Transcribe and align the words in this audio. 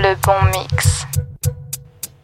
Le 0.00 0.14
bon 0.22 0.44
mix. 0.52 1.06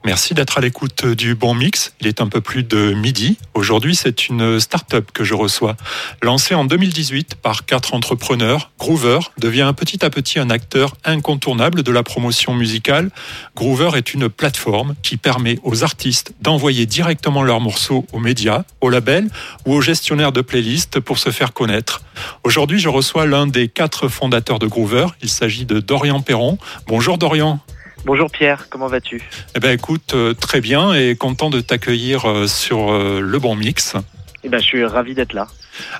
Merci 0.07 0.34
d'être 0.34 0.58
à 0.58 0.61
l'écoute 0.61 1.07
du 1.07 1.35
Bon 1.35 1.54
Mix. 1.54 1.95
Il 1.99 2.06
est 2.06 2.21
un 2.21 2.27
peu 2.27 2.43
plus 2.43 2.62
de 2.62 2.93
midi. 2.93 3.38
Aujourd'hui, 3.54 3.96
c'est 3.96 4.29
une 4.29 4.61
start-up 4.61 5.08
que 5.15 5.24
je 5.24 5.33
reçois. 5.33 5.77
Lancée 6.21 6.54
en 6.54 6.67
2018 6.67 7.37
par 7.37 7.65
quatre 7.65 7.95
entrepreneurs, 7.95 8.71
Groover 8.79 9.21
devient 9.38 9.72
petit 9.75 10.04
à 10.04 10.11
petit 10.11 10.38
un 10.38 10.51
acteur 10.51 10.95
incontournable 11.06 11.82
de 11.82 11.90
la 11.90 12.03
promotion 12.03 12.53
musicale. 12.53 13.09
Groover 13.56 13.92
est 13.96 14.13
une 14.13 14.28
plateforme 14.28 14.95
qui 15.03 15.17
permet 15.17 15.59
aux 15.63 15.85
artistes 15.85 16.34
d'envoyer 16.42 16.84
directement 16.84 17.42
leurs 17.42 17.62
morceaux 17.62 18.05
aux 18.12 18.20
médias, 18.20 18.64
aux 18.82 18.91
labels 18.91 19.30
ou 19.64 19.73
aux 19.73 19.80
gestionnaires 19.80 20.32
de 20.32 20.42
playlists 20.42 21.00
pour 21.00 21.16
se 21.16 21.30
faire 21.30 21.55
connaître. 21.55 22.02
Aujourd'hui, 22.45 22.78
je 22.78 22.91
reçois 22.91 23.24
l'un 23.24 23.46
des 23.46 23.68
quatre 23.68 24.09
fondateurs 24.09 24.59
de 24.59 24.66
Groover. 24.66 25.06
Il 25.23 25.30
s'agit 25.30 25.64
de 25.64 25.80
Dorian 25.80 26.20
Perron. 26.20 26.59
Bonjour 26.88 27.16
Dorian. 27.16 27.59
Bonjour 28.06 28.30
Pierre, 28.30 28.68
comment 28.68 28.86
vas-tu? 28.86 29.22
Eh 29.56 29.60
ben 29.60 29.70
écoute, 29.70 30.12
euh, 30.12 30.34
très 30.34 30.60
bien 30.60 30.92
et 30.92 31.16
content 31.16 31.48
de 31.48 31.62
t'accueillir 31.62 32.28
euh, 32.28 32.46
sur 32.46 32.92
euh, 32.92 33.20
le 33.20 33.38
bon 33.38 33.56
mix. 33.56 33.95
Eh 34.42 34.50
ben 34.50 34.60
je 34.60 34.64
suis 34.64 34.84
ravi 34.84 35.14
d'être 35.14 35.32
là. 35.32 35.46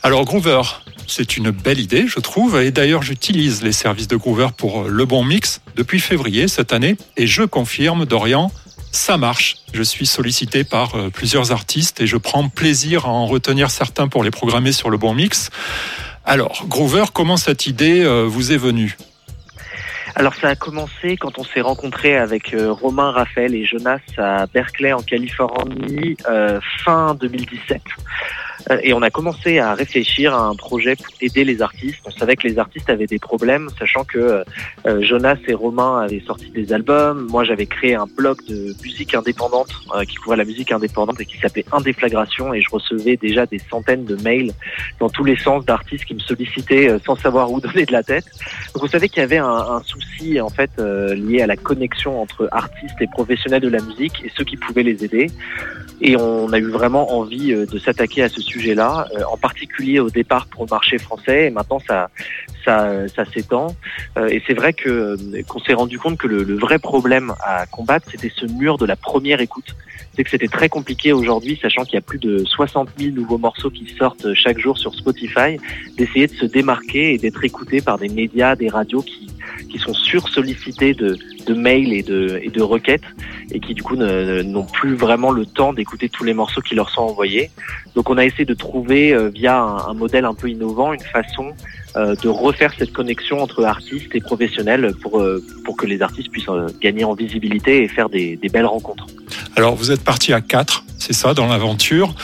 Alors 0.03 0.27
Groover, 0.27 0.61
c'est 1.07 1.39
une 1.39 1.51
belle 1.51 1.81
idée, 1.81 2.07
je 2.07 2.21
trouve, 2.21 2.61
et 2.61 2.71
d'ailleurs 2.71 3.03
j'utilise 3.03 3.63
les 3.63 3.73
services 3.73 4.07
de 4.07 4.17
Groover 4.17 4.49
pour 4.55 4.85
le 4.85 5.05
bon 5.07 5.25
mix 5.25 5.63
depuis 5.77 5.99
février 5.99 6.47
cette 6.47 6.75
année, 6.75 6.99
et 7.17 7.27
je 7.27 7.43
confirme, 7.43 8.05
Dorian, 8.05 8.53
ça 8.93 9.17
marche. 9.17 9.57
Je 9.73 9.83
suis 9.83 10.05
sollicité 10.05 10.63
par 10.63 10.93
plusieurs 11.15 11.53
artistes 11.53 12.03
et 12.03 12.07
je 12.07 12.19
prends 12.19 12.51
plaisir 12.51 13.07
à 13.07 13.09
en 13.09 13.27
retenir 13.27 13.71
certains 13.71 14.09
pour 14.09 14.23
les 14.23 14.31
programmer 14.31 14.73
sur 14.73 14.91
le 14.91 14.99
bon 14.99 15.15
mix. 15.15 15.49
Alors, 16.27 16.67
Groover, 16.69 17.05
comment 17.15 17.39
cette 17.39 17.67
idée 17.67 18.05
vous 18.27 18.53
est 18.53 18.59
venue? 18.59 18.99
Alors 20.17 20.35
ça 20.35 20.49
a 20.49 20.55
commencé 20.55 21.17
quand 21.17 21.39
on 21.39 21.45
s'est 21.45 21.61
rencontré 21.61 22.17
avec 22.17 22.55
euh, 22.55 22.71
Romain, 22.73 23.11
Raphaël 23.11 23.55
et 23.55 23.65
Jonas 23.65 24.01
à 24.17 24.47
Berkeley 24.47 24.93
en 24.93 25.03
Californie 25.03 26.17
euh, 26.29 26.61
fin 26.85 27.15
2017. 27.15 27.83
Euh, 28.71 28.79
et 28.83 28.93
on 28.93 29.03
a 29.03 29.11
commencé 29.11 29.59
à 29.59 29.75
réfléchir 29.75 30.35
à 30.35 30.47
un 30.47 30.55
projet 30.55 30.97
pour 30.97 31.13
aider 31.21 31.45
les 31.45 31.63
artistes. 31.63 31.99
On 32.05 32.11
savait 32.11 32.37
que 32.37 32.47
les 32.47 32.59
artistes 32.59 32.89
avaient 32.91 33.07
des 33.07 33.19
problèmes, 33.19 33.69
sachant 33.79 34.05
que 34.05 34.45
euh, 34.87 35.03
Jonas 35.03 35.37
et 35.47 35.55
Romain 35.55 36.01
avaient 36.01 36.23
sorti 36.27 36.51
des 36.51 36.73
albums. 36.73 37.27
Moi, 37.31 37.45
j'avais 37.45 37.67
créé 37.67 37.95
un 37.95 38.07
blog 38.07 38.39
de 38.49 38.75
musique 38.83 39.15
indépendante 39.15 39.71
euh, 39.95 40.05
qui 40.05 40.17
couvrait 40.17 40.37
la 40.37 40.45
musique 40.45 40.73
indépendante 40.73 41.21
et 41.21 41.27
qui 41.27 41.39
s'appelait 41.39 41.65
Indéflagration. 41.73 42.55
Et 42.55 42.61
je 42.61 42.71
recevais 42.71 43.17
déjà 43.17 43.47
des 43.47 43.61
centaines 43.71 44.05
de 44.05 44.17
mails 44.23 44.53
dans 45.01 45.09
tous 45.09 45.25
les 45.25 45.37
sens 45.37 45.65
d'artistes 45.65 46.05
qui 46.05 46.15
me 46.15 46.21
sollicitaient 46.21 46.97
sans 47.05 47.17
savoir 47.17 47.51
où 47.51 47.61
donner 47.65 47.85
de 47.85 47.93
la 47.93 48.03
tête. 48.03 48.27
Donc, 48.75 48.85
vous 48.85 48.89
savez 48.89 49.09
qu'il 49.09 49.21
y 49.21 49.25
avait 49.25 49.39
un, 49.39 49.47
un, 49.47 49.83
souci 49.83 50.41
en 50.41 50.49
fait 50.49 50.71
lié 50.79 51.43
à 51.43 51.47
la 51.47 51.57
connexion 51.57 52.21
entre 52.21 52.49
artistes 52.53 53.01
et 53.01 53.07
professionnels 53.07 53.61
de 53.61 53.69
la 53.69 53.83
musique 53.83 54.23
et 54.25 54.31
ceux 54.37 54.45
qui 54.45 54.57
pouvaient 54.57 54.83
les 54.83 55.05
aider. 55.05 55.27
Et 56.01 56.17
on 56.17 56.53
a 56.53 56.59
eu 56.59 56.71
vraiment 56.71 57.17
envie 57.19 57.55
de 57.55 57.79
s'attaquer 57.79 58.23
à 58.23 58.29
ce 58.29 58.41
sujet-là, 58.45 59.09
euh, 59.15 59.23
en 59.31 59.37
particulier 59.37 60.01
au 60.01 60.11
départ 60.11 60.47
pour 60.47 60.65
le 60.65 60.71
marché 60.71 60.99
français. 60.99 61.47
Et 61.47 61.51
maintenant, 61.51 61.81
ça, 61.81 62.11
ça, 62.65 63.09
ça 63.09 63.25
s'étend. 63.25 63.69
Euh, 64.17 64.29
et 64.29 64.43
c'est 64.47 64.55
vrai 64.55 64.73
que 64.73 64.89
euh, 64.89 65.43
qu'on 65.49 65.59
s'est 65.61 65.75
rendu 65.75 65.99
compte 65.99 66.19
que 66.19 66.29
le, 66.29 66.45
le, 66.45 66.57
vrai 66.57 66.79
problème 66.79 67.33
à 67.45 67.67
combattre, 67.67 68.09
c'était 68.11 68.33
ce 68.35 68.47
mur 68.47 68.79
de 68.79 68.87
la 68.87 68.97
première 68.97 69.41
écoute. 69.41 69.75
C'est 70.15 70.23
que 70.23 70.31
c'était 70.31 70.49
très 70.49 70.69
compliqué 70.69 71.13
aujourd'hui, 71.13 71.59
sachant 71.61 71.85
qu'il 71.85 71.95
y 71.95 71.99
a 71.99 72.01
plus 72.01 72.21
de 72.21 72.45
60 72.45 72.89
000 72.99 73.15
nouveaux 73.17 73.39
morceaux 73.39 73.71
qui 73.71 73.93
sortent 73.99 74.33
chaque 74.35 74.59
jour 74.59 74.79
sur 74.79 74.95
Spotify, 74.95 75.59
d'essayer 75.97 76.29
de 76.29 76.35
se 76.35 76.47
démarquer 76.47 77.15
et 77.15 77.19
d'être 77.19 77.43
écouté 77.43 77.81
par 77.81 77.99
des 77.99 78.09
médias, 78.09 78.55
des 78.55 78.69
radios 78.69 79.03
qui, 79.03 79.34
qui 79.75 79.81
sont 79.81 79.93
sursollicités 79.93 80.95
de, 80.95 81.19
de 81.47 81.55
mails 81.55 81.93
et 81.93 82.03
de, 82.03 82.63
requêtes 82.63 83.03
et 83.51 83.59
qui 83.59 83.75
du 83.75 83.83
coup 83.83 83.97
n'ont 83.97 84.67
plus 84.67 84.95
vraiment 84.95 85.33
le 85.33 85.47
temps 85.47 85.73
d'écouter 85.73 86.09
tous 86.09 86.23
les 86.23 86.33
morceaux 86.33 86.61
qui 86.61 86.77
leur 86.77 86.91
sont 86.91 87.03
envoyés. 87.03 87.51
Donc 87.97 88.09
on 88.09 88.17
a 88.17 88.25
essayé 88.25 88.45
de 88.45 88.55
trouver 88.55 89.13
euh, 89.13 89.31
via 89.35 89.61
un, 89.61 89.95
modèle 89.95 90.27
un 90.27 90.35
peu 90.35 90.49
innovant 90.49 90.93
une 90.93 91.01
façon 91.01 91.55
euh, 91.97 92.15
de 92.15 92.29
refaire 92.29 92.73
cette 92.79 92.93
connexion 92.93 93.43
entre 93.43 93.65
artistes 93.65 94.15
et 94.15 94.21
professionnels 94.21 94.95
pour, 95.03 95.19
euh, 95.21 95.45
pour 95.65 95.77
que 95.77 95.87
les 95.87 96.01
artistes 96.03 96.31
puissent 96.31 96.47
gagner 96.81 97.03
en 97.03 97.15
visibilité 97.15 97.83
et 97.83 97.89
faire 97.89 98.09
des, 98.09 98.39
belles 98.53 98.67
rencontres. 98.67 99.07
Alors 99.57 99.75
vous 99.75 99.91
êtes 99.91 100.05
parti 100.05 100.33
à 100.33 100.41
quatre, 100.41 100.85
c'est 100.99 101.13
ça, 101.13 101.35
dans 101.35 101.47
l'aventure. 101.47 102.15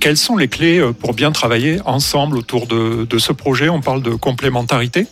quelles 0.00 0.16
sont 0.16 0.36
les 0.36 0.48
clés 0.48 0.82
pour 0.98 1.14
bien 1.14 1.30
travailler 1.30 1.78
ensemble 1.84 2.36
autour 2.36 2.66
de 2.66 3.18
ce 3.18 3.32
projet? 3.32 3.68
On 3.68 3.80
parle 3.80 4.02
de 4.02 4.10
complémentarité? 4.10 5.06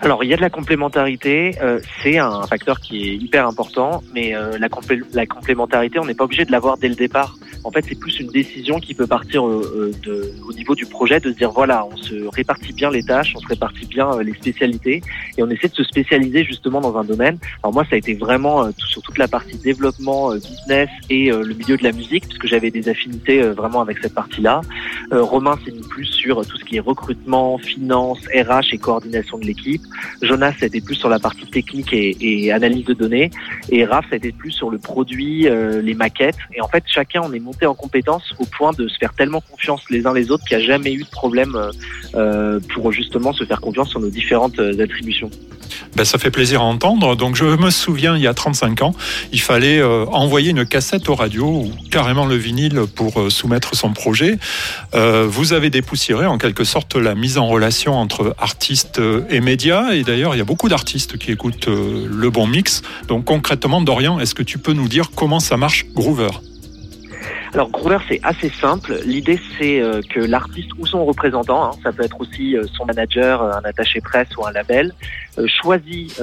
Alors, 0.00 0.22
il 0.22 0.30
y 0.30 0.34
a 0.34 0.36
de 0.36 0.42
la 0.42 0.50
complémentarité, 0.50 1.56
euh, 1.60 1.80
c'est 2.02 2.18
un 2.18 2.42
facteur 2.42 2.80
qui 2.80 3.08
est 3.08 3.16
hyper 3.16 3.46
important, 3.46 4.02
mais 4.14 4.34
euh, 4.34 4.56
la, 4.58 5.26
complémentarité, 5.26 5.98
on 5.98 6.04
n'est 6.04 6.14
pas 6.14 6.24
obligé 6.24 6.44
de 6.44 6.52
l'avoir 6.52 6.78
dès 6.78 6.88
le 6.88 6.94
départ. 6.94 7.36
En 7.64 7.72
fait, 7.72 7.84
c'est 7.88 7.98
plus 7.98 8.20
une 8.20 8.28
décision 8.28 8.78
qui 8.78 8.94
peut 8.94 9.08
partir 9.08 9.46
euh, 9.46 9.92
de, 10.04 10.32
au 10.48 10.52
niveau 10.52 10.76
du 10.76 10.86
projet, 10.86 11.18
de 11.18 11.32
se 11.32 11.36
dire 11.36 11.50
voilà, 11.50 11.84
on 11.84 11.96
se 11.96 12.28
répartit 12.28 12.72
bien 12.72 12.90
les 12.90 13.02
tâches, 13.02 13.34
on 13.36 13.40
se 13.40 13.48
répartit 13.48 13.86
bien 13.86 14.22
les 14.22 14.34
spécialités, 14.34 15.02
et 15.36 15.42
on 15.42 15.50
essaie 15.50 15.68
de 15.68 15.74
se 15.74 15.82
spécialiser 15.82 16.44
justement 16.44 16.80
dans 16.80 16.96
un 16.96 17.04
domaine. 17.04 17.38
Alors 17.64 17.74
moi, 17.74 17.84
ça 17.84 17.96
a 17.96 17.98
été 17.98 18.14
vraiment 18.14 18.70
sur 18.78 19.02
toute 19.02 19.18
la 19.18 19.26
partie 19.26 19.58
développement, 19.58 20.32
business 20.34 20.88
et 21.10 21.30
le 21.30 21.54
milieu 21.54 21.76
de 21.76 21.82
la 21.82 21.92
musique, 21.92 22.26
puisque 22.28 22.46
j'avais 22.46 22.70
des 22.70 22.88
affinités 22.88 23.42
vraiment 23.42 23.80
avec 23.80 23.98
cette 23.98 24.14
partie-là. 24.14 24.60
Romain 25.10 25.58
s'est 25.64 25.72
mis 25.72 25.86
plus 25.88 26.06
sur 26.06 26.46
tout 26.46 26.56
ce 26.56 26.64
qui 26.64 26.76
est 26.76 26.80
recrutement, 26.80 27.58
finance, 27.58 28.20
RH 28.28 28.72
et 28.72 28.78
coordination 28.78 29.38
de 29.38 29.44
l'équipe. 29.44 29.57
Jonas, 30.22 30.52
ça 30.52 30.64
a 30.64 30.66
été 30.66 30.80
plus 30.80 30.94
sur 30.94 31.08
la 31.08 31.18
partie 31.18 31.46
technique 31.46 31.92
et, 31.92 32.52
analyse 32.52 32.84
de 32.84 32.94
données. 32.94 33.30
Et 33.70 33.84
Raph, 33.84 34.06
ça 34.08 34.14
a 34.14 34.16
été 34.16 34.32
plus 34.32 34.52
sur 34.52 34.70
le 34.70 34.78
produit, 34.78 35.48
euh, 35.48 35.82
les 35.82 35.94
maquettes. 35.94 36.38
Et 36.54 36.60
en 36.60 36.68
fait, 36.68 36.84
chacun, 36.86 37.22
on 37.24 37.32
est 37.32 37.40
monté 37.40 37.66
en 37.66 37.74
compétence 37.74 38.34
au 38.38 38.44
point 38.44 38.72
de 38.72 38.88
se 38.88 38.96
faire 38.98 39.12
tellement 39.14 39.40
confiance 39.40 39.82
les 39.90 40.06
uns 40.06 40.14
les 40.14 40.30
autres 40.30 40.44
qu'il 40.44 40.56
n'y 40.56 40.64
a 40.64 40.66
jamais 40.66 40.92
eu 40.92 41.04
de 41.04 41.10
problème 41.10 41.54
euh, 41.54 41.70
euh, 42.14 42.60
pour 42.74 42.92
justement 42.92 43.32
se 43.32 43.44
faire 43.44 43.60
confiance 43.60 43.90
sur 43.90 44.00
nos 44.00 44.10
différentes 44.10 44.58
attributions. 44.58 45.30
Ben, 45.96 46.04
ça 46.04 46.18
fait 46.18 46.30
plaisir 46.30 46.60
à 46.60 46.64
entendre. 46.64 47.16
Donc 47.16 47.36
je 47.36 47.44
me 47.44 47.70
souviens, 47.70 48.16
il 48.16 48.22
y 48.22 48.26
a 48.26 48.34
35 48.34 48.82
ans, 48.82 48.94
il 49.32 49.40
fallait 49.40 49.82
envoyer 49.82 50.50
une 50.50 50.66
cassette 50.66 51.08
aux 51.08 51.14
radios 51.14 51.46
ou 51.46 51.72
carrément 51.90 52.26
le 52.26 52.36
vinyle 52.36 52.82
pour 52.94 53.30
soumettre 53.30 53.74
son 53.74 53.92
projet. 53.92 54.38
vous 54.92 55.52
avez 55.52 55.70
dépoussiéré 55.70 56.26
en 56.26 56.38
quelque 56.38 56.64
sorte 56.64 56.96
la 56.96 57.14
mise 57.14 57.38
en 57.38 57.46
relation 57.46 57.94
entre 57.94 58.34
artistes 58.38 59.00
et 59.30 59.40
médias 59.40 59.92
et 59.92 60.02
d'ailleurs, 60.02 60.34
il 60.34 60.38
y 60.38 60.40
a 60.40 60.44
beaucoup 60.44 60.68
d'artistes 60.68 61.18
qui 61.18 61.30
écoutent 61.30 61.68
euh, 61.68 62.06
le 62.10 62.30
bon 62.30 62.46
mix. 62.46 62.82
Donc 63.06 63.24
concrètement, 63.24 63.80
Dorian, 63.80 64.18
est-ce 64.20 64.34
que 64.34 64.42
tu 64.42 64.58
peux 64.58 64.72
nous 64.72 64.88
dire 64.88 65.10
comment 65.14 65.40
ça 65.40 65.56
marche 65.56 65.86
Groover? 65.94 66.30
Alors 67.54 67.70
Groover 67.70 67.98
c'est 68.08 68.20
assez 68.22 68.50
simple. 68.50 68.98
L'idée 69.04 69.40
c'est 69.58 69.80
euh, 69.80 70.00
que 70.08 70.20
l'artiste 70.20 70.70
ou 70.78 70.86
son 70.86 71.04
représentant, 71.04 71.64
hein, 71.64 71.70
ça 71.82 71.92
peut 71.92 72.02
être 72.02 72.20
aussi 72.20 72.56
euh, 72.56 72.64
son 72.76 72.84
manager, 72.84 73.42
un 73.42 73.62
attaché 73.64 74.00
presse 74.00 74.28
ou 74.36 74.46
un 74.46 74.52
label, 74.52 74.92
choisit 75.46 76.20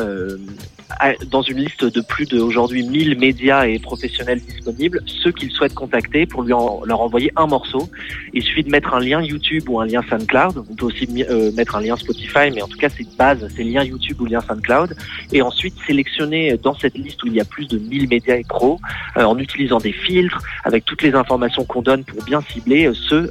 dans 1.29 1.41
une 1.41 1.57
liste 1.57 1.83
de 1.83 2.01
plus 2.01 2.25
de 2.25 2.39
aujourd'hui 2.39 2.83
1000 2.83 3.17
médias 3.17 3.65
et 3.65 3.79
professionnels 3.79 4.39
disponibles, 4.39 5.01
ceux 5.05 5.31
qu'il 5.31 5.51
souhaite 5.51 5.73
contacter 5.73 6.25
pour 6.25 6.43
lui 6.43 6.49
leur 6.49 7.01
envoyer 7.01 7.31
un 7.35 7.47
morceau. 7.47 7.89
Il 8.33 8.43
suffit 8.43 8.63
de 8.63 8.69
mettre 8.69 8.93
un 8.93 8.99
lien 8.99 9.21
YouTube 9.21 9.67
ou 9.67 9.79
un 9.79 9.85
lien 9.85 10.01
SoundCloud. 10.09 10.63
On 10.69 10.75
peut 10.75 10.85
aussi 10.85 11.07
euh, 11.29 11.51
mettre 11.53 11.75
un 11.75 11.81
lien 11.81 11.95
Spotify, 11.95 12.51
mais 12.53 12.61
en 12.61 12.67
tout 12.67 12.77
cas 12.77 12.89
c'est 12.89 13.03
de 13.03 13.15
base, 13.17 13.47
c'est 13.55 13.63
lien 13.63 13.83
YouTube 13.83 14.21
ou 14.21 14.25
lien 14.25 14.41
SoundCloud. 14.41 14.95
Et 15.31 15.41
ensuite 15.41 15.73
sélectionner 15.87 16.57
dans 16.61 16.75
cette 16.75 16.97
liste 16.97 17.23
où 17.23 17.27
il 17.27 17.33
y 17.33 17.41
a 17.41 17.45
plus 17.45 17.67
de 17.67 17.77
1000 17.77 18.07
médias 18.07 18.35
et 18.35 18.43
pros, 18.43 18.79
euh, 19.17 19.23
en 19.23 19.37
utilisant 19.39 19.79
des 19.79 19.93
filtres, 19.93 20.41
avec 20.63 20.85
toutes 20.85 21.01
les 21.01 21.15
informations 21.15 21.65
qu'on 21.65 21.81
donne 21.81 22.03
pour 22.03 22.23
bien 22.23 22.41
cibler 22.41 22.87
euh, 22.87 22.93
ceux 22.93 23.29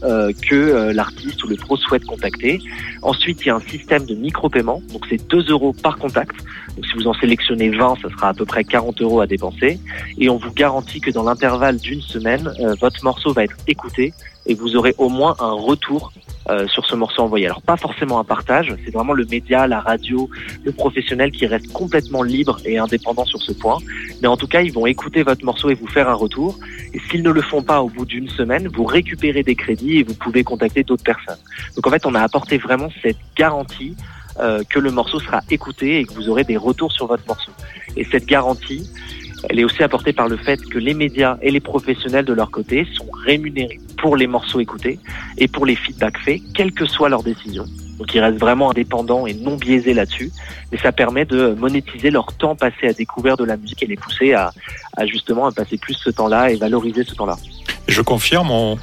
que 0.48 0.92
l'artiste 0.92 1.42
ou 1.44 1.48
le 1.48 1.56
pro 1.56 1.76
souhaite 1.76 2.04
contacter. 2.04 2.60
Ensuite, 3.02 3.42
il 3.42 3.48
y 3.48 3.50
a 3.50 3.56
un 3.56 3.60
système 3.60 4.04
de 4.06 4.14
micro-paiement, 4.14 4.82
donc 4.92 5.06
c'est 5.08 5.28
2 5.28 5.50
euros 5.50 5.72
par 5.72 5.96
contact. 5.98 6.36
Donc 6.76 6.86
si 6.86 6.94
vous 6.94 7.06
en 7.06 7.14
sélectionnez 7.14 7.43
sélectionnez 7.44 7.70
20, 7.76 7.96
ça 8.02 8.08
sera 8.10 8.28
à 8.28 8.34
peu 8.34 8.44
près 8.44 8.64
40 8.64 9.00
euros 9.02 9.20
à 9.20 9.26
dépenser. 9.26 9.78
Et 10.18 10.28
on 10.28 10.36
vous 10.36 10.52
garantit 10.52 11.00
que 11.00 11.10
dans 11.10 11.22
l'intervalle 11.22 11.78
d'une 11.78 12.00
semaine, 12.00 12.52
euh, 12.60 12.74
votre 12.80 13.02
morceau 13.04 13.32
va 13.32 13.44
être 13.44 13.56
écouté 13.66 14.12
et 14.46 14.54
vous 14.54 14.76
aurez 14.76 14.94
au 14.98 15.08
moins 15.08 15.36
un 15.38 15.52
retour 15.52 16.12
euh, 16.50 16.66
sur 16.68 16.84
ce 16.84 16.94
morceau 16.94 17.22
envoyé. 17.22 17.46
Alors 17.46 17.62
pas 17.62 17.76
forcément 17.76 18.18
un 18.18 18.24
partage, 18.24 18.74
c'est 18.84 18.92
vraiment 18.92 19.14
le 19.14 19.24
média, 19.24 19.66
la 19.66 19.80
radio, 19.80 20.28
le 20.62 20.72
professionnel 20.72 21.30
qui 21.30 21.46
reste 21.46 21.72
complètement 21.72 22.22
libre 22.22 22.58
et 22.66 22.78
indépendant 22.78 23.24
sur 23.24 23.42
ce 23.42 23.52
point. 23.52 23.78
Mais 24.20 24.28
en 24.28 24.36
tout 24.36 24.46
cas, 24.46 24.60
ils 24.60 24.72
vont 24.72 24.86
écouter 24.86 25.22
votre 25.22 25.44
morceau 25.44 25.70
et 25.70 25.74
vous 25.74 25.86
faire 25.86 26.08
un 26.08 26.14
retour. 26.14 26.58
Et 26.92 27.00
s'ils 27.08 27.22
ne 27.22 27.30
le 27.30 27.40
font 27.40 27.62
pas 27.62 27.82
au 27.82 27.88
bout 27.88 28.04
d'une 28.04 28.28
semaine, 28.28 28.68
vous 28.68 28.84
récupérez 28.84 29.42
des 29.42 29.54
crédits 29.54 29.98
et 29.98 30.02
vous 30.02 30.14
pouvez 30.14 30.44
contacter 30.44 30.82
d'autres 30.82 31.04
personnes. 31.04 31.40
Donc 31.76 31.86
en 31.86 31.90
fait, 31.90 32.04
on 32.04 32.14
a 32.14 32.20
apporté 32.20 32.58
vraiment 32.58 32.88
cette 33.02 33.18
garantie 33.36 33.96
euh, 34.40 34.62
que 34.68 34.78
le 34.78 34.90
morceau 34.90 35.20
sera 35.20 35.40
écouté 35.50 36.00
et 36.00 36.04
que 36.04 36.14
vous 36.14 36.28
aurez 36.28 36.44
des 36.44 36.56
retours 36.56 36.92
sur 36.92 37.06
votre 37.06 37.26
morceau. 37.26 37.52
Et 37.96 38.04
cette 38.04 38.26
garantie, 38.26 38.88
elle 39.48 39.60
est 39.60 39.64
aussi 39.64 39.82
apportée 39.82 40.12
par 40.12 40.28
le 40.28 40.36
fait 40.36 40.60
que 40.64 40.78
les 40.78 40.94
médias 40.94 41.36
et 41.42 41.50
les 41.50 41.60
professionnels 41.60 42.24
de 42.24 42.32
leur 42.32 42.50
côté 42.50 42.86
sont 42.94 43.08
rémunérés 43.24 43.80
pour 43.98 44.16
les 44.16 44.26
morceaux 44.26 44.60
écoutés 44.60 44.98
et 45.38 45.48
pour 45.48 45.66
les 45.66 45.76
feedbacks 45.76 46.18
faits, 46.18 46.40
quelle 46.54 46.72
que 46.72 46.86
soit 46.86 47.08
leur 47.08 47.22
décision. 47.22 47.64
Donc 47.98 48.14
ils 48.14 48.20
restent 48.20 48.38
vraiment 48.38 48.70
indépendants 48.70 49.26
et 49.26 49.34
non 49.34 49.56
biaisés 49.56 49.94
là-dessus. 49.94 50.30
Et 50.72 50.78
ça 50.78 50.92
permet 50.92 51.24
de 51.24 51.54
monétiser 51.54 52.10
leur 52.10 52.32
temps 52.32 52.56
passé 52.56 52.88
à 52.88 52.92
découvrir 52.92 53.36
de 53.36 53.44
la 53.44 53.56
musique 53.56 53.82
et 53.82 53.86
les 53.86 53.96
pousser 53.96 54.32
à, 54.32 54.52
à 54.96 55.06
justement 55.06 55.46
à 55.46 55.52
passer 55.52 55.78
plus 55.78 55.94
ce 55.94 56.10
temps-là 56.10 56.50
et 56.50 56.56
valoriser 56.56 57.04
ce 57.04 57.14
temps-là. 57.14 57.36
Je 57.86 58.00
confirme, 58.00 58.50
on, 58.50 58.78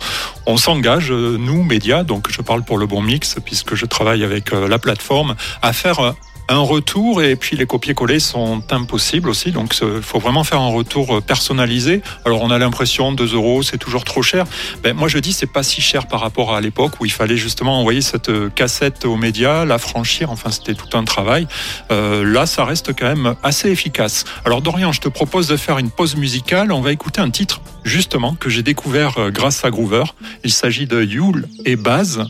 on 0.45 0.57
s'engage, 0.57 1.11
nous, 1.11 1.63
médias, 1.63 2.03
donc 2.03 2.29
je 2.29 2.41
parle 2.41 2.63
pour 2.63 2.77
le 2.77 2.85
bon 2.85 3.01
mix, 3.01 3.37
puisque 3.43 3.73
je 3.73 3.85
travaille 3.85 4.23
avec 4.23 4.51
la 4.51 4.77
plateforme, 4.77 5.35
à 5.61 5.73
faire 5.73 6.13
un 6.47 6.59
retour 6.59 7.21
et 7.21 7.35
puis 7.35 7.55
les 7.55 7.65
copier-coller 7.65 8.19
sont 8.19 8.63
impossibles 8.71 9.29
aussi. 9.29 9.51
Donc 9.51 9.75
il 9.81 10.01
faut 10.01 10.19
vraiment 10.19 10.43
faire 10.43 10.61
un 10.61 10.69
retour 10.69 11.17
euh, 11.17 11.21
personnalisé. 11.21 12.01
Alors 12.25 12.41
on 12.41 12.51
a 12.51 12.57
l'impression 12.57 13.11
2 13.11 13.35
euros 13.35 13.63
c'est 13.63 13.77
toujours 13.77 14.03
trop 14.03 14.21
cher. 14.21 14.45
Ben, 14.83 14.95
moi 14.95 15.07
je 15.07 15.17
dis 15.19 15.33
c'est 15.33 15.51
pas 15.51 15.63
si 15.63 15.81
cher 15.81 16.07
par 16.07 16.19
rapport 16.19 16.53
à 16.53 16.61
l'époque 16.61 16.93
où 16.99 17.05
il 17.05 17.11
fallait 17.11 17.37
justement 17.37 17.79
envoyer 17.79 18.01
cette 18.01 18.29
euh, 18.29 18.49
cassette 18.49 19.05
aux 19.05 19.15
médias, 19.15 19.65
la 19.65 19.77
franchir. 19.77 20.31
Enfin 20.31 20.51
c'était 20.51 20.73
tout 20.73 20.97
un 20.97 21.03
travail. 21.03 21.47
Euh, 21.91 22.23
là 22.23 22.45
ça 22.45 22.65
reste 22.65 22.93
quand 22.97 23.07
même 23.07 23.35
assez 23.43 23.69
efficace. 23.69 24.25
Alors 24.45 24.61
Dorian 24.61 24.91
je 24.91 25.01
te 25.01 25.09
propose 25.09 25.47
de 25.47 25.57
faire 25.57 25.77
une 25.77 25.89
pause 25.89 26.15
musicale. 26.15 26.71
On 26.71 26.81
va 26.81 26.91
écouter 26.91 27.21
un 27.21 27.29
titre 27.29 27.61
justement 27.83 28.35
que 28.35 28.49
j'ai 28.49 28.63
découvert 28.63 29.17
euh, 29.17 29.31
grâce 29.31 29.65
à 29.65 29.69
Groover. 29.69 30.03
Il 30.43 30.51
s'agit 30.51 30.85
de 30.85 31.01
Yule 31.01 31.47
et 31.65 31.75
Baz. 31.75 32.23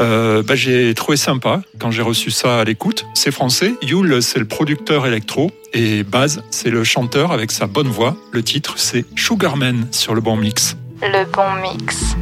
Euh, 0.00 0.42
ben, 0.42 0.54
j'ai 0.54 0.94
trouvé 0.94 1.16
sympa 1.16 1.62
quand 1.78 1.90
j'ai 1.90 2.02
reçu 2.02 2.30
ça 2.30 2.60
à 2.60 2.64
l'écoute. 2.64 3.06
C'est 3.14 3.30
français 3.30 3.49
Yule, 3.82 4.22
c'est 4.22 4.38
le 4.38 4.44
producteur 4.44 5.06
électro. 5.06 5.50
Et 5.72 6.04
Baz, 6.04 6.42
c'est 6.50 6.70
le 6.70 6.84
chanteur 6.84 7.32
avec 7.32 7.50
sa 7.50 7.66
bonne 7.66 7.88
voix. 7.88 8.16
Le 8.32 8.42
titre, 8.44 8.74
c'est 8.76 9.04
Sugarman 9.16 9.88
sur 9.90 10.14
le 10.14 10.20
bon 10.20 10.36
mix. 10.36 10.76
Le 11.02 11.24
bon 11.24 11.54
mix. 11.60 12.14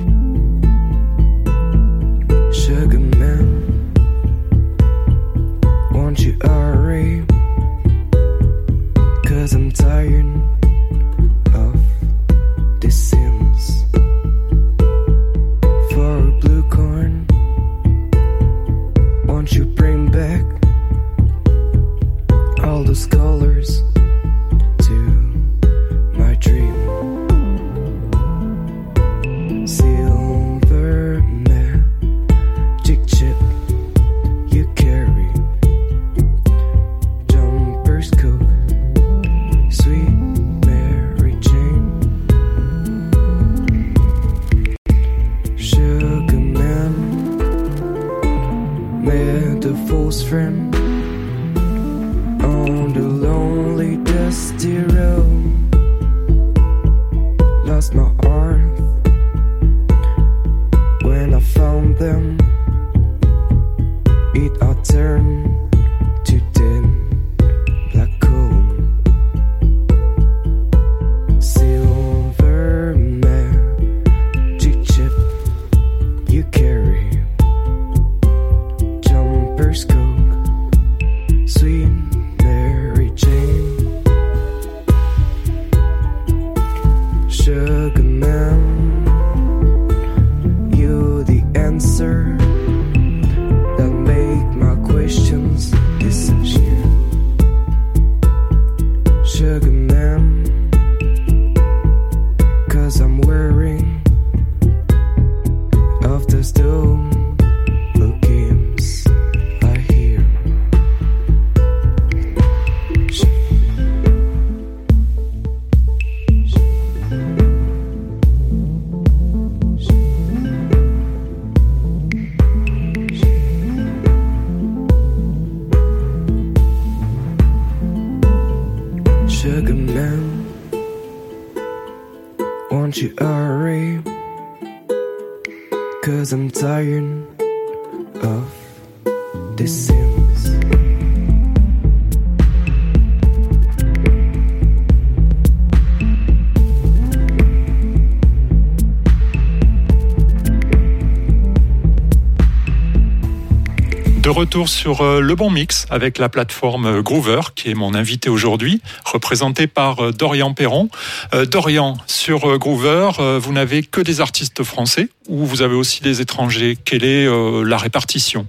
De 154.28 154.32
retour 154.32 154.68
sur 154.68 155.00
euh, 155.00 155.20
le 155.22 155.34
bon 155.36 155.48
mix 155.48 155.86
avec 155.88 156.18
la 156.18 156.28
plateforme 156.28 157.00
Groover, 157.00 157.40
qui 157.56 157.70
est 157.70 157.74
mon 157.74 157.94
invité 157.94 158.28
aujourd'hui, 158.28 158.82
représenté 159.06 159.66
par 159.66 160.04
euh, 160.04 160.12
Dorian 160.12 160.52
Perron. 160.52 160.90
Euh, 161.32 161.46
Dorian, 161.46 161.96
sur 162.06 162.58
Groover, 162.58 163.12
vous 163.40 163.52
n'avez 163.54 163.82
que 163.82 164.02
des 164.02 164.20
artistes 164.20 164.64
français 164.64 165.08
ou 165.28 165.46
vous 165.46 165.62
avez 165.62 165.74
aussi 165.74 166.02
des 166.02 166.20
étrangers? 166.20 166.76
Quelle 166.84 167.04
est 167.04 167.26
la 167.26 167.78
répartition? 167.78 168.46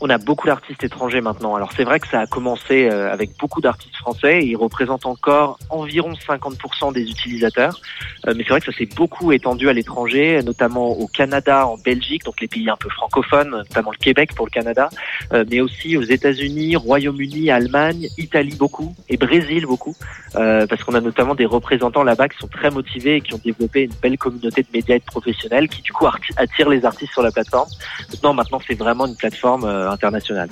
On 0.00 0.10
a 0.10 0.18
beaucoup 0.18 0.46
d'artistes 0.46 0.82
étrangers 0.84 1.20
maintenant. 1.20 1.54
Alors 1.54 1.72
c'est 1.76 1.84
vrai 1.84 2.00
que 2.00 2.08
ça 2.08 2.20
a 2.20 2.26
commencé 2.26 2.88
euh, 2.88 3.12
avec 3.12 3.30
beaucoup 3.38 3.60
d'artistes 3.60 3.96
français. 3.96 4.42
Et 4.42 4.46
ils 4.46 4.56
représentent 4.56 5.06
encore 5.06 5.58
environ 5.70 6.12
50% 6.12 6.92
des 6.92 7.02
utilisateurs. 7.02 7.80
Euh, 8.26 8.34
mais 8.36 8.42
c'est 8.44 8.50
vrai 8.50 8.60
que 8.60 8.72
ça 8.72 8.76
s'est 8.76 8.88
beaucoup 8.96 9.32
étendu 9.32 9.68
à 9.68 9.72
l'étranger, 9.72 10.40
notamment 10.42 10.90
au 10.90 11.06
Canada, 11.06 11.66
en 11.66 11.76
Belgique, 11.78 12.24
donc 12.24 12.40
les 12.40 12.48
pays 12.48 12.68
un 12.68 12.76
peu 12.76 12.88
francophones, 12.88 13.50
notamment 13.50 13.90
le 13.90 13.98
Québec 13.98 14.34
pour 14.34 14.46
le 14.46 14.50
Canada, 14.50 14.88
euh, 15.32 15.44
mais 15.50 15.60
aussi 15.60 15.96
aux 15.96 16.02
États-Unis, 16.02 16.76
Royaume-Uni, 16.76 17.50
Allemagne, 17.50 18.08
Italie 18.18 18.56
beaucoup 18.56 18.94
et 19.08 19.16
Brésil 19.16 19.66
beaucoup, 19.66 19.94
parce 20.32 20.82
qu'on 20.82 20.94
a 20.94 21.00
notamment 21.00 21.34
des 21.34 21.46
représentants 21.46 22.02
là-bas 22.02 22.28
qui 22.28 22.38
sont 22.38 22.48
très 22.48 22.70
motivés 22.70 23.16
et 23.16 23.20
qui 23.20 23.34
ont 23.34 23.40
développé 23.44 23.84
une 23.84 23.92
belle 24.02 24.18
communauté 24.18 24.62
de 24.62 24.68
médias 24.72 24.96
et 24.96 24.98
de 24.98 25.04
professionnels 25.04 25.68
qui 25.68 25.82
du 25.82 25.92
coup 25.92 26.06
attirent 26.36 26.68
les 26.68 26.84
artistes 26.84 27.12
sur 27.12 27.22
la 27.22 27.30
plateforme. 27.30 27.68
Maintenant, 28.10 28.34
maintenant 28.34 28.60
c'est 28.66 28.74
vraiment 28.74 29.06
une 29.06 29.16
plateforme 29.16 29.64
internationale. 29.88 30.48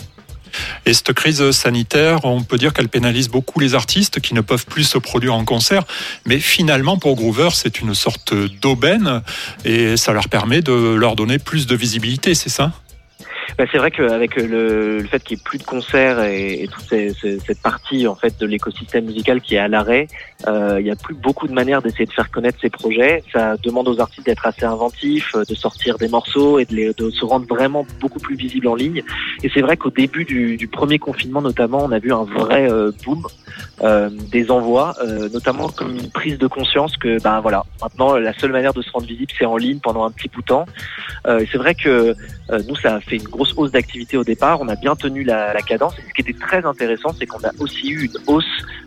Et 0.86 0.94
cette 0.94 1.12
crise 1.12 1.50
sanitaire, 1.52 2.24
on 2.24 2.42
peut 2.42 2.58
dire 2.58 2.72
qu'elle 2.72 2.88
pénalise 2.88 3.28
beaucoup 3.28 3.60
les 3.60 3.74
artistes 3.74 4.20
qui 4.20 4.34
ne 4.34 4.40
peuvent 4.40 4.66
plus 4.66 4.84
se 4.84 4.98
produire 4.98 5.34
en 5.34 5.44
concert. 5.44 5.84
Mais 6.26 6.38
finalement, 6.38 6.98
pour 6.98 7.16
Groover, 7.16 7.50
c'est 7.54 7.80
une 7.80 7.94
sorte 7.94 8.34
d'aubaine 8.60 9.22
et 9.64 9.96
ça 9.96 10.12
leur 10.12 10.28
permet 10.28 10.60
de 10.60 10.72
leur 10.72 11.16
donner 11.16 11.38
plus 11.38 11.66
de 11.66 11.74
visibilité, 11.74 12.34
c'est 12.34 12.50
ça? 12.50 12.72
Bah, 13.58 13.64
c'est 13.70 13.78
vrai 13.78 13.90
qu'avec 13.90 14.36
le, 14.36 14.98
le 14.98 15.06
fait 15.06 15.22
qu'il 15.22 15.36
n'y 15.36 15.40
ait 15.40 15.44
plus 15.44 15.58
de 15.58 15.64
concerts 15.64 16.22
et, 16.22 16.62
et 16.62 16.68
toute 16.68 16.84
ces- 16.84 17.12
ces- 17.14 17.38
cette 17.40 17.60
partie 17.60 18.06
en 18.06 18.14
fait 18.14 18.38
de 18.40 18.46
l'écosystème 18.46 19.04
musical 19.06 19.40
qui 19.40 19.56
est 19.56 19.58
à 19.58 19.68
l'arrêt, 19.68 20.06
euh, 20.48 20.76
il 20.80 20.84
n'y 20.84 20.90
a 20.90 20.96
plus 20.96 21.14
beaucoup 21.14 21.46
de 21.48 21.52
manières 21.52 21.82
d'essayer 21.82 22.06
de 22.06 22.12
faire 22.12 22.30
connaître 22.30 22.58
ces 22.60 22.70
projets. 22.70 23.22
Ça 23.32 23.56
demande 23.62 23.88
aux 23.88 24.00
artistes 24.00 24.26
d'être 24.26 24.46
assez 24.46 24.64
inventifs, 24.64 25.34
euh, 25.34 25.44
de 25.48 25.54
sortir 25.54 25.98
des 25.98 26.08
morceaux 26.08 26.58
et 26.58 26.64
de, 26.64 26.74
les- 26.74 26.92
de 26.94 27.10
se 27.10 27.24
rendre 27.24 27.46
vraiment 27.46 27.86
beaucoup 28.00 28.18
plus 28.20 28.36
visibles 28.36 28.68
en 28.68 28.74
ligne. 28.74 29.02
Et 29.42 29.50
c'est 29.52 29.60
vrai 29.60 29.76
qu'au 29.76 29.90
début 29.90 30.24
du, 30.24 30.56
du 30.56 30.68
premier 30.68 30.98
confinement 30.98 31.42
notamment, 31.42 31.84
on 31.84 31.92
a 31.92 31.98
vu 31.98 32.12
un 32.12 32.24
vrai 32.24 32.70
euh, 32.70 32.90
boom 33.04 33.22
des 34.30 34.50
envois, 34.50 34.96
notamment 35.32 35.68
comme 35.68 35.96
une 35.96 36.10
prise 36.10 36.38
de 36.38 36.46
conscience 36.46 36.96
que 36.96 37.20
ben 37.22 37.40
voilà, 37.40 37.64
maintenant 37.82 38.16
la 38.16 38.32
seule 38.32 38.52
manière 38.52 38.72
de 38.72 38.80
se 38.80 38.90
rendre 38.90 39.06
visible 39.06 39.32
c'est 39.36 39.44
en 39.44 39.56
ligne 39.56 39.78
pendant 39.80 40.04
un 40.04 40.10
petit 40.10 40.28
bout 40.28 40.40
de 40.40 40.46
temps. 40.46 40.66
c'est 41.26 41.56
vrai 41.56 41.74
que 41.74 42.14
nous 42.68 42.76
ça 42.76 42.94
a 42.96 43.00
fait 43.00 43.18
grosse 43.32 43.52
hausse 43.56 43.72
d'activité 43.72 44.16
au 44.16 44.22
départ, 44.22 44.60
on 44.60 44.68
a 44.68 44.76
bien 44.76 44.94
tenu 44.94 45.24
la, 45.24 45.60
cadence. 45.66 45.98
Et 45.98 46.02
ce 46.08 46.14
qui 46.14 46.20
était 46.20 46.38
très 46.38 46.64
intéressant, 46.64 47.10
c'est 47.18 47.26
qu'on 47.26 47.42
a 47.42 47.50
aussi 47.58 47.88
eu 47.88 48.04
une 48.06 48.18
hausse 48.28 48.44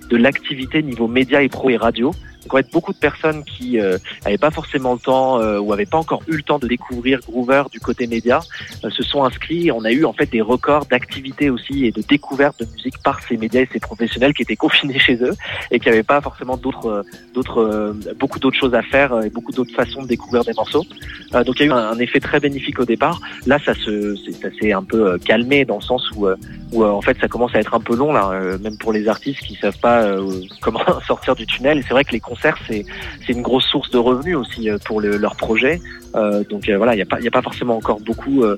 de 0.10 0.16
l'activité 0.16 0.82
niveau 0.82 1.08
médias 1.08 1.42
et 1.42 1.50
pro 1.50 1.70
et 1.70 1.78
radio. 1.78 2.14
Donc 2.46 2.54
en 2.54 2.58
fait, 2.58 2.72
beaucoup 2.72 2.94
de 2.94 2.98
personnes 2.98 3.44
qui 3.44 3.78
n'avaient 4.24 4.38
pas 4.38 4.52
forcément 4.52 4.94
le 4.94 5.00
temps 5.00 5.40
ou 5.40 5.70
n'avaient 5.70 5.86
pas 5.86 5.98
encore 5.98 6.22
eu 6.28 6.38
le 6.38 6.44
temps 6.44 6.60
de 6.60 6.68
découvrir 6.68 7.20
Groover 7.22 7.64
du 7.72 7.80
côté 7.80 8.06
média 8.08 8.40
se 8.88 9.04
sont 9.04 9.24
inscrits. 9.24 9.72
On 9.72 9.84
a 9.84 9.92
eu 9.92 10.06
en 10.06 10.14
fait 10.14 10.32
des 10.32 10.42
records 10.42 10.86
d'activité 10.86 11.50
aussi 11.50 11.86
et 11.86 11.92
de 11.92 12.02
découverte 12.02 12.60
de 12.60 12.66
musique 12.72 13.02
par 13.04 13.22
ces 13.24 13.38
médias 13.38 13.62
et 13.62 13.70
ces 13.72 13.80
professionnels 13.80 14.34
qui 14.34 14.44
étaient 14.44 14.56
confinés 14.66 15.00
chez 15.00 15.16
eux 15.24 15.34
et 15.72 15.80
qui 15.80 15.90
n'avaient 15.90 16.04
pas 16.04 16.22
forcément 16.22 16.58
d'autres, 16.58 17.04
d'autres, 17.34 17.96
beaucoup 18.20 18.40
d'autres 18.40 18.58
choses 18.58 18.76
à 18.76 18.84
faire 18.84 19.22
et 19.24 19.30
beaucoup 19.30 19.52
d'autres 19.52 19.74
façons 19.74 20.04
de 20.04 20.08
découvrir 20.08 20.44
des 20.44 20.54
morceaux. 20.54 20.86
donc 21.32 21.60
il 21.60 21.62
y 21.62 21.64
a 21.64 21.66
eu 21.66 21.72
un, 21.72 21.98
effet 22.00 22.20
très 22.20 22.40
bénéfique 22.40 22.80
au 22.80 22.86
départ. 22.86 23.20
Là, 23.46 23.58
ça 23.64 23.74
se, 23.74 24.16
ça 24.16 24.50
s'est 24.60 24.72
un 24.72 24.84
peu 24.84 25.18
calmé 25.20 25.66
dans 25.66 25.78
le 25.78 25.82
sens 25.82 26.04
où, 26.16 26.28
où 26.72 26.84
en 26.84 27.02
fait 27.02 27.18
ça 27.20 27.28
commence 27.28 27.56
à 27.56 27.60
être 27.60 27.74
un 27.74 27.80
peu 27.80 27.96
long 27.96 28.14
là, 28.14 28.58
même 28.62 28.78
pour 28.78 28.94
les 28.94 29.08
artistes 29.08 29.40
qui 29.40 29.56
savent 29.56 29.80
pas 29.80 30.16
comment 30.62 30.84
sortir 31.08 31.36
du 31.36 31.46
tunnel. 31.46 31.84
C'est 31.88 31.94
vrai 31.94 32.04
que 32.04 32.12
c'est 32.42 32.86
une 33.30 33.42
grosse 33.42 33.66
source 33.66 33.90
de 33.92 33.98
revenus 33.98 34.38
aussi 34.38 34.70
pour 34.86 35.02
le, 35.02 35.18
leur 35.18 35.36
projet. 35.36 35.80
Euh, 36.16 36.44
donc 36.46 36.70
euh, 36.70 36.78
voilà, 36.78 36.94
il 36.94 36.98
n'y 36.98 37.02
a 37.02 37.06
pas 37.06 37.20
il 37.20 37.26
y 37.26 37.28
a 37.28 37.42
forcément 37.42 37.76
encore 37.76 38.00
beaucoup 38.00 38.44
euh, 38.44 38.58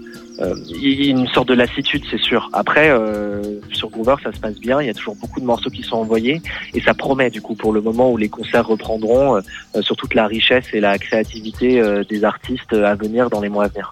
une 0.80 1.28
sorte 1.28 1.48
de 1.48 1.56
lassitude, 1.56 2.04
c'est 2.12 2.20
sûr. 2.20 2.50
Après, 2.54 2.92
sur 3.72 3.90
Groover, 3.90 4.16
ça 4.24 4.32
se 4.32 4.40
passe 4.40 4.60
bien. 4.60 4.82
Il 4.82 4.88
y 4.88 4.90
a 4.90 4.94
toujours 4.94 5.16
beaucoup 5.16 5.40
de 5.40 5.46
morceaux 5.46 5.72
qui 5.72 5.82
sont 5.82 5.98
envoyés 5.98 6.42
et 6.76 6.82
ça 6.82 6.94
promet 6.94 7.32
du 7.32 7.42
coup 7.42 7.56
pour 7.56 7.74
le 7.74 7.82
moment 7.82 8.12
où 8.12 8.18
les 8.18 8.30
concerts 8.30 8.68
reprendront 8.68 9.42
sur 9.82 9.96
toute 9.96 10.14
la 10.14 10.28
richesse 10.28 10.66
et 10.74 10.80
la 10.80 11.00
créativité 11.00 11.82
des 12.08 12.24
artistes 12.24 12.74
à 12.74 12.94
venir 12.94 13.32
dans 13.32 13.42
les 13.42 13.50
mois 13.50 13.66
à 13.66 13.68
venir. 13.68 13.92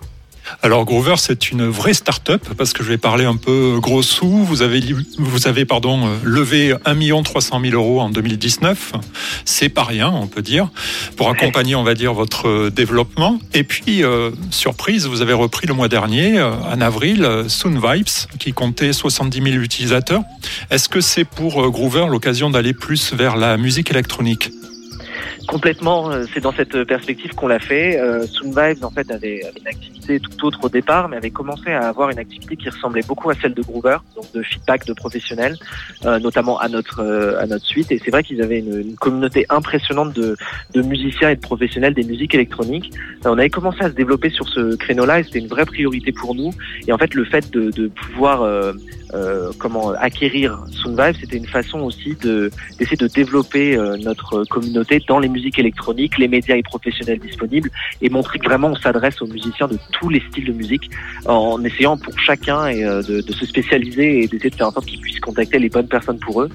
Alors 0.62 0.86
Groover, 0.86 1.16
c'est 1.18 1.52
une 1.52 1.68
vraie 1.68 1.94
start-up 1.94 2.44
parce 2.58 2.74
que 2.74 2.84
je 2.84 2.90
vais 2.90 2.98
parler 2.98 3.26
un 3.26 3.36
peu 3.36 3.78
gros 3.80 4.02
sous. 4.02 4.44
Vous 4.44 4.62
avez, 4.62 4.82
vous 5.18 5.48
avez 5.48 5.66
pardon, 5.66 6.10
levé 6.24 6.74
1 6.86 7.24
300 7.24 7.62
000 7.62 7.74
euros 7.74 8.02
en 8.02 8.10
2019. 8.10 8.94
C'est 9.46 9.70
pas 9.70 9.84
rien, 9.84 10.10
on 10.10 10.28
peut 10.28 10.42
dire, 10.42 10.70
pour 11.18 11.30
accompagner, 11.30 11.76
on 11.76 11.84
va 11.84 11.94
dire, 11.94 12.14
votre 12.14 12.70
développement. 12.70 13.40
Et 13.54 13.64
puis, 13.64 14.04
euh, 14.04 14.32
surprise, 14.52 15.08
vous 15.08 15.22
avez 15.22 15.34
repris 15.34 15.68
le 15.68 15.74
mois 15.74 15.88
dernier, 15.88 16.38
euh, 16.38 16.52
en 16.52 16.82
avril, 16.82 17.28
Soon 17.48 17.80
Vibes, 17.80 18.28
qui 18.40 18.54
comptait 18.54 18.94
70 18.94 19.42
000 19.42 19.64
utilisateurs. 19.64 20.24
Est-ce 20.70 20.90
que 20.90 21.02
c'est 21.02 21.26
pour 21.26 21.64
euh, 21.64 21.70
Groover 21.70 22.08
l'occasion 22.10 22.50
d'aller 22.50 22.74
plus 22.74 23.14
vers 23.14 23.36
la 23.36 23.58
musique 23.58 23.92
électronique? 23.92 24.52
Complètement, 25.48 26.10
euh, 26.10 26.26
c'est 26.34 26.40
dans 26.40 26.52
cette 26.52 26.84
perspective 26.86 27.34
qu'on 27.36 27.48
l'a 27.48 27.60
fait. 27.60 28.00
Euh, 28.00 28.26
Soon 28.26 28.50
Vibes 28.50 28.84
en 28.84 28.90
fait 28.90 29.10
avait, 29.12 29.42
une 29.60 29.68
activité 29.68 30.20
tout 30.20 30.48
autre 30.48 30.60
au 30.64 30.70
départ, 30.70 31.08
mais 31.08 31.18
avait 31.18 31.30
commencé 31.30 31.72
à 31.72 31.88
avoir 31.88 32.10
une 32.10 32.18
activité 32.18 32.56
qui 32.56 32.70
ressemblait 32.70 33.04
beaucoup 33.08 33.30
à 33.30 33.36
celle 33.36 33.54
de 33.54 33.62
Groover, 33.62 33.98
donc 34.16 34.32
de 34.34 34.42
feedback 34.42 34.86
de 34.86 34.94
professionnels, 34.94 35.56
euh, 36.06 36.20
notamment 36.20 36.60
à 36.60 36.68
notre 36.68 37.00
euh, 37.02 37.40
à 37.40 37.46
notre 37.46 37.66
suite. 37.66 37.92
Et 37.92 38.02
c'est 38.04 38.12
vrai 38.12 38.24
qu'ils 38.24 38.42
avaient 38.42 38.60
une, 38.60 38.80
une, 38.80 38.96
communauté 38.96 39.46
impressionnante 39.50 40.14
de, 40.14 40.36
de 40.74 40.82
musiciens 40.82 41.30
et 41.30 41.36
de 41.36 41.42
professionnels 41.42 41.94
des 41.94 42.04
musiques 42.04 42.34
électroniques. 42.34 42.92
on 43.24 43.38
avait 43.38 43.50
commencé 43.50 43.82
à 43.82 43.90
se 43.90 43.96
développer 43.96 44.30
sur 44.30 44.48
ce 44.48 44.76
créneau-là 44.76 45.20
et 45.20 45.24
c'était 45.24 45.40
une 45.40 45.48
vraie 45.48 45.66
priorité 45.66 46.12
pour 46.12 46.34
nous. 46.34 46.52
Et 46.88 46.94
en 46.94 46.98
fait, 46.98 47.14
le 47.14 47.26
fait 47.26 47.52
de, 47.52 47.70
de 47.72 47.88
pouvoir 47.88 48.42
euh, 49.16 49.52
comment 49.60 49.92
acquérir 49.92 50.60
Soundvibe, 50.72 51.16
c'était 51.20 51.38
une 51.38 51.46
façon 51.46 51.80
aussi 51.82 52.16
de 52.22 52.50
d'essayer 52.78 52.98
de 52.98 53.08
développer 53.08 53.78
euh, 53.78 53.98
notre 53.98 54.44
communauté 54.46 55.02
dans 55.08 55.20
les 55.20 55.30
musiques 55.38 55.60
électroniques, 55.60 56.18
les 56.18 56.28
médias 56.28 56.56
et 56.56 56.64
professionnels 56.64 57.20
disponibles, 57.20 57.70
et 58.02 58.10
montrer 58.10 58.40
que 58.40 58.46
vraiment 58.46 58.70
on 58.70 58.76
s'adresse 58.76 59.22
aux 59.22 59.28
musiciens 59.28 59.68
de 59.68 59.78
tous 59.92 60.10
les 60.10 60.22
styles 60.30 60.46
de 60.46 60.54
musique, 60.54 60.90
en 61.26 61.64
essayant 61.64 61.98
pour 61.98 62.18
chacun 62.20 62.68
et, 62.68 62.84
euh, 62.84 63.02
de, 63.02 63.22
de, 63.22 63.34
se 63.34 63.46
spécialiser 63.46 64.24
et 64.24 64.28
d'essayer 64.28 64.50
de 64.50 64.56
faire 64.56 64.68
en 64.68 64.72
sorte 64.72 64.86
qu'ils 64.86 65.02
puissent 65.02 65.20
contacter 65.20 65.60
les 65.60 65.70
bonnes 65.70 65.88
personnes 65.88 66.20
pour 66.20 66.42
eux. 66.42 66.50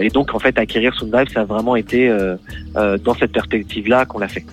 et 0.00 0.08
donc 0.08 0.34
en 0.34 0.38
fait 0.38 0.58
acquérir 0.58 0.94
Soundvibe, 0.94 1.28
ça 1.34 1.40
a 1.40 1.44
vraiment 1.44 1.76
été 1.76 2.00
dans 2.74 3.14
cette 3.14 3.32
perspective-là 3.32 4.06
qu'on 4.06 4.18
l'a 4.18 4.28
fait. 4.28 4.44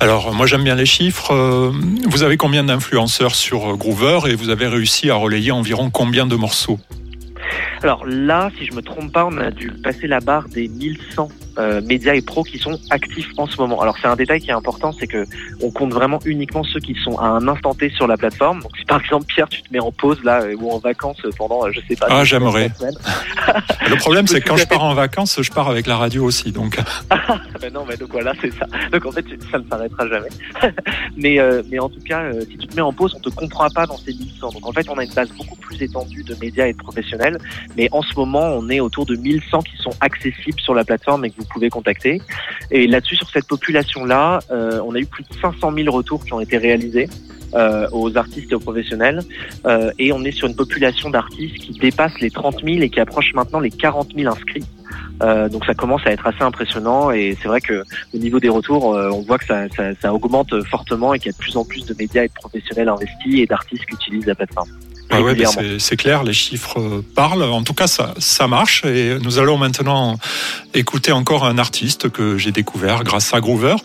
Alors, 0.00 0.34
moi 0.34 0.46
j'aime 0.46 0.64
bien 0.64 0.74
les 0.74 0.86
chiffres. 0.86 1.32
Euh, 1.32 1.72
vous 2.06 2.22
avez 2.22 2.36
combien 2.36 2.64
d'influenceurs 2.64 3.34
sur 3.34 3.70
euh, 3.70 3.76
Groover 3.76 4.20
et 4.30 4.34
vous 4.34 4.50
avez 4.50 4.66
réussi 4.66 5.10
à 5.10 5.14
relayer 5.14 5.52
environ 5.52 5.90
combien 5.90 6.26
de 6.26 6.36
morceaux? 6.36 6.78
Alors 7.82 8.04
là, 8.06 8.50
si 8.58 8.66
je 8.66 8.72
me 8.72 8.82
trompe 8.82 9.12
pas, 9.12 9.26
on 9.26 9.36
a 9.38 9.50
dû 9.50 9.70
passer 9.82 10.06
la 10.06 10.20
barre 10.20 10.48
des 10.48 10.68
1100 10.68 11.28
euh, 11.58 11.80
médias 11.82 12.14
et 12.14 12.22
pros 12.22 12.42
qui 12.42 12.58
sont 12.58 12.78
actifs 12.90 13.28
en 13.36 13.46
ce 13.46 13.56
moment. 13.58 13.80
Alors 13.80 13.96
c'est 14.00 14.08
un 14.08 14.16
détail 14.16 14.40
qui 14.40 14.50
est 14.50 14.54
important, 14.54 14.92
c'est 14.92 15.06
que 15.06 15.26
on 15.62 15.70
compte 15.70 15.92
vraiment 15.92 16.18
uniquement 16.24 16.64
ceux 16.64 16.80
qui 16.80 16.94
sont 16.94 17.16
à 17.18 17.26
un 17.26 17.46
instant 17.48 17.74
T 17.74 17.90
sur 17.90 18.06
la 18.06 18.16
plateforme. 18.16 18.60
Donc 18.60 18.76
si 18.76 18.84
par 18.84 19.00
exemple 19.00 19.26
Pierre, 19.26 19.48
tu 19.48 19.62
te 19.62 19.72
mets 19.72 19.80
en 19.80 19.92
pause 19.92 20.22
là 20.24 20.42
euh, 20.42 20.56
ou 20.58 20.70
en 20.70 20.78
vacances 20.78 21.22
pendant, 21.36 21.66
euh, 21.66 21.70
je 21.72 21.80
sais 21.88 21.96
pas. 21.96 22.06
Ah 22.10 22.24
j'aimerais. 22.24 22.70
Le 23.88 23.96
problème 23.96 24.26
c'est 24.26 24.40
que 24.40 24.48
quand 24.48 24.56
je 24.56 24.66
pars 24.66 24.82
en 24.82 24.94
vacances, 24.94 25.40
je 25.40 25.50
pars 25.50 25.68
avec 25.68 25.86
la 25.86 25.96
radio 25.96 26.24
aussi, 26.24 26.52
donc. 26.52 26.78
ben 27.60 27.72
non, 27.72 27.84
mais 27.88 27.96
donc 27.96 28.10
voilà, 28.10 28.32
c'est 28.40 28.52
ça. 28.54 28.66
Donc 28.92 29.06
en 29.06 29.12
fait, 29.12 29.24
ça 29.50 29.58
ne 29.58 29.68
s'arrêtera 29.68 30.08
jamais. 30.08 30.28
mais 31.16 31.38
mais 31.70 31.78
en 31.78 31.88
tout 31.88 32.00
cas, 32.00 32.32
si 32.50 32.56
tu 32.56 32.66
te 32.66 32.76
mets 32.76 32.82
en 32.82 32.92
pause, 32.92 33.14
on 33.16 33.20
te 33.20 33.30
comprend 33.30 33.68
pas 33.70 33.86
dans 33.86 33.96
ces 33.96 34.12
1100. 34.12 34.52
Donc 34.52 34.66
en 34.66 34.72
fait, 34.72 34.88
on 34.88 34.98
a 34.98 35.04
une 35.04 35.14
base 35.14 35.30
beaucoup 35.36 35.56
plus 35.56 35.80
étendue 35.82 36.24
de 36.24 36.34
médias 36.40 36.66
et 36.66 36.72
de 36.72 36.78
professionnels. 36.78 37.38
Mais 37.76 37.88
en 37.92 38.02
ce 38.02 38.14
moment, 38.16 38.44
on 38.54 38.68
est 38.68 38.80
autour 38.80 39.06
de 39.06 39.16
1100 39.16 39.62
qui 39.62 39.76
sont 39.76 39.92
accessibles 40.00 40.60
sur 40.60 40.74
la 40.74 40.84
plateforme 40.84 41.24
et 41.24 41.30
que 41.30 41.36
vous 41.36 41.43
pouvez 41.44 41.70
contacter. 41.70 42.20
Et 42.70 42.86
là-dessus, 42.86 43.16
sur 43.16 43.30
cette 43.30 43.46
population-là, 43.46 44.40
euh, 44.50 44.80
on 44.86 44.94
a 44.94 44.98
eu 44.98 45.06
plus 45.06 45.24
de 45.24 45.34
500 45.40 45.72
000 45.72 45.94
retours 45.94 46.24
qui 46.24 46.32
ont 46.32 46.40
été 46.40 46.58
réalisés. 46.58 47.08
Euh, 47.54 47.86
aux 47.92 48.16
artistes 48.16 48.50
et 48.50 48.56
aux 48.56 48.58
professionnels. 48.58 49.20
Euh, 49.64 49.92
et 49.96 50.12
on 50.12 50.24
est 50.24 50.32
sur 50.32 50.48
une 50.48 50.56
population 50.56 51.08
d'artistes 51.08 51.54
qui 51.58 51.78
dépasse 51.78 52.18
les 52.20 52.28
30 52.28 52.64
000 52.64 52.80
et 52.80 52.90
qui 52.90 52.98
approche 52.98 53.32
maintenant 53.32 53.60
les 53.60 53.70
40 53.70 54.10
000 54.12 54.28
inscrits. 54.28 54.64
Donc 55.20 55.64
ça 55.64 55.72
commence 55.72 56.04
à 56.04 56.10
être 56.10 56.26
assez 56.26 56.42
impressionnant 56.42 57.12
et 57.12 57.38
c'est 57.40 57.46
vrai 57.46 57.60
que 57.60 57.84
au 58.12 58.18
niveau 58.18 58.40
des 58.40 58.48
retours, 58.48 58.86
on 58.86 59.22
voit 59.22 59.38
que 59.38 59.44
ça, 59.44 59.68
ça, 59.68 59.94
ça 59.94 60.12
augmente 60.12 60.64
fortement 60.64 61.14
et 61.14 61.20
qu'il 61.20 61.30
y 61.30 61.34
a 61.34 61.38
de 61.38 61.38
plus 61.38 61.56
en 61.56 61.64
plus 61.64 61.86
de 61.86 61.94
médias 61.96 62.24
et 62.24 62.28
de 62.28 62.32
professionnels 62.32 62.88
investis 62.88 63.38
et 63.38 63.46
d'artistes 63.46 63.86
qui 63.86 63.94
utilisent 63.94 64.26
la 64.26 64.34
plateforme. 64.34 64.70
Ah 65.16 65.22
ouais, 65.22 65.36
c'est 65.78 65.96
clair, 65.96 66.22
les 66.24 66.32
chiffres 66.32 67.02
parlent. 67.14 67.42
En 67.42 67.62
tout 67.62 67.74
cas, 67.74 67.86
ça, 67.86 68.14
ça 68.18 68.48
marche. 68.48 68.84
Et 68.84 69.16
nous 69.20 69.38
allons 69.38 69.58
maintenant 69.58 70.18
écouter 70.74 71.12
encore 71.12 71.44
un 71.44 71.58
artiste 71.58 72.10
que 72.10 72.38
j'ai 72.38 72.52
découvert 72.52 73.04
grâce 73.04 73.32
à 73.34 73.40
Groover, 73.40 73.76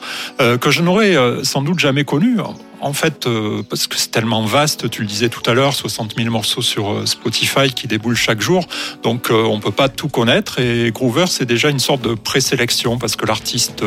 euh, 0.42 0.58
que 0.58 0.72
je 0.72 0.82
n'aurais 0.82 1.16
euh, 1.16 1.44
sans 1.44 1.62
doute 1.62 1.80
jamais 1.80 2.04
connu. 2.04 2.38
En 2.82 2.94
fait, 2.94 3.28
euh, 3.28 3.62
parce 3.70 3.88
que 3.88 3.98
c'est 3.98 4.12
tellement 4.12 4.46
vaste, 4.46 4.90
tu 4.90 5.02
le 5.02 5.08
disais 5.08 5.30
tout 5.30 5.48
à 5.50 5.54
l'heure, 5.54 5.74
60 5.74 6.16
000 6.16 6.30
morceaux 6.30 6.62
sur 6.62 6.92
euh, 6.92 7.06
Spotify 7.06 7.72
qui 7.74 7.88
déboulent 7.88 8.16
chaque 8.16 8.42
jour, 8.42 8.66
donc 9.04 9.32
euh, 9.32 9.44
on 9.44 9.60
peut 9.60 9.72
pas 9.72 9.90
tout 9.90 10.08
connaître. 10.08 10.60
Et 10.60 10.92
Groover, 10.92 11.26
c'est 11.28 11.46
déjà 11.46 11.70
une 11.70 11.80
sorte 11.80 12.02
de 12.02 12.14
présélection 12.14 12.98
parce 12.98 13.16
que 13.16 13.26
l'artiste 13.26 13.84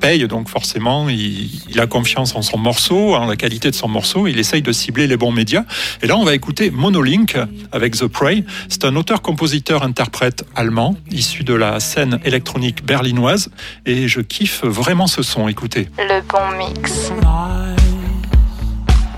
paye, 0.00 0.26
donc 0.26 0.48
forcément, 0.48 1.08
il, 1.08 1.50
il, 1.68 1.78
a 1.78 1.86
confiance 1.86 2.34
en 2.34 2.42
son 2.42 2.58
morceau, 2.58 3.14
en 3.14 3.26
la 3.26 3.36
qualité 3.36 3.70
de 3.70 3.76
son 3.76 3.88
morceau, 3.88 4.26
il 4.26 4.38
essaye 4.38 4.62
de 4.62 4.72
cibler 4.72 5.06
les 5.06 5.16
bons 5.16 5.30
médias. 5.30 5.64
Et 6.02 6.06
là, 6.06 6.16
on 6.16 6.24
va 6.24 6.34
écouter 6.34 6.70
Monolink 6.70 7.36
avec 7.70 7.96
The 7.96 8.06
Prey. 8.06 8.44
C'est 8.68 8.84
un 8.84 8.96
auteur-compositeur-interprète 8.96 10.44
allemand, 10.56 10.96
issu 11.10 11.44
de 11.44 11.54
la 11.54 11.80
scène 11.80 12.18
électronique 12.24 12.84
berlinoise, 12.84 13.50
et 13.86 14.08
je 14.08 14.20
kiffe 14.20 14.64
vraiment 14.64 15.06
ce 15.06 15.22
son. 15.22 15.48
Écoutez. 15.48 15.88
Le 15.98 16.20
bon 16.22 16.56
mix. 16.58 17.12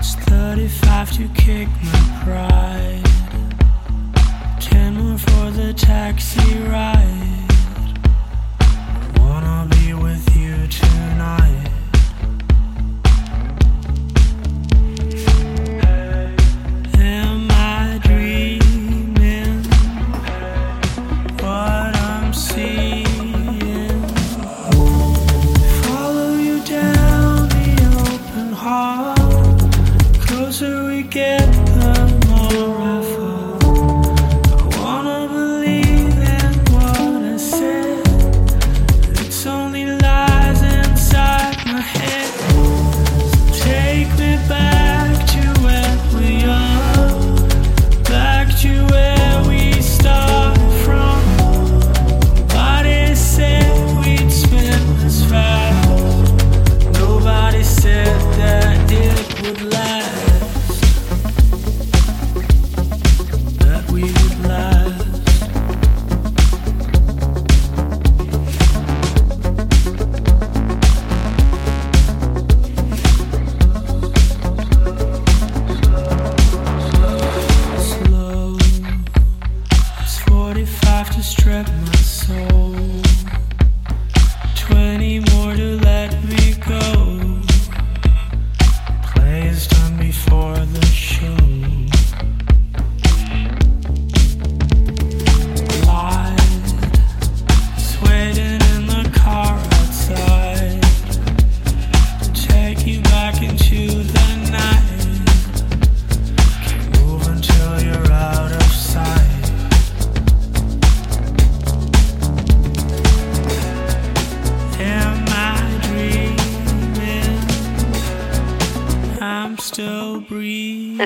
35 0.03 1.11
to 1.13 1.27
kick 1.29 1.69
my 1.81 2.21
pride. 2.23 3.03
10 4.59 4.95
more 4.95 5.17
for 5.17 5.51
the 5.51 5.73
taxi 5.73 6.57
ride. 6.59 7.47
Wanna 9.17 9.67
be 9.69 9.93
with 9.93 10.35
you 10.35 10.67
tonight. 10.67 11.69
Get, 31.13 31.62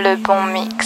Le 0.07 0.15
bon 0.15 0.41
mix. 0.53 0.76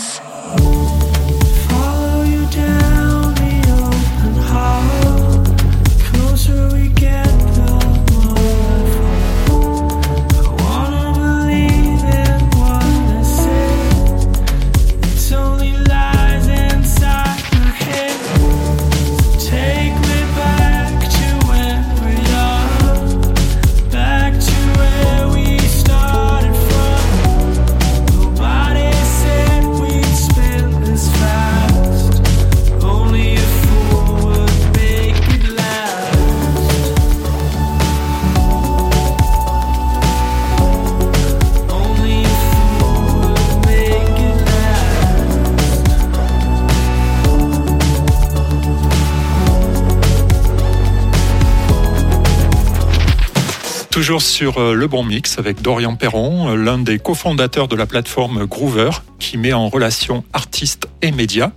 Sur 54.19 54.57
euh, 54.57 54.73
Le 54.73 54.87
Bon 54.87 55.03
Mix 55.03 55.37
avec 55.37 55.61
Dorian 55.61 55.95
Perron, 55.95 56.49
euh, 56.49 56.55
l'un 56.55 56.77
des 56.77 56.99
cofondateurs 56.99 57.69
de 57.69 57.77
la 57.77 57.85
plateforme 57.85 58.45
Groover 58.45 58.89
qui 59.19 59.37
met 59.37 59.53
en 59.53 59.69
relation 59.69 60.25
artistes 60.33 60.87
et 61.01 61.11
médias. 61.11 61.51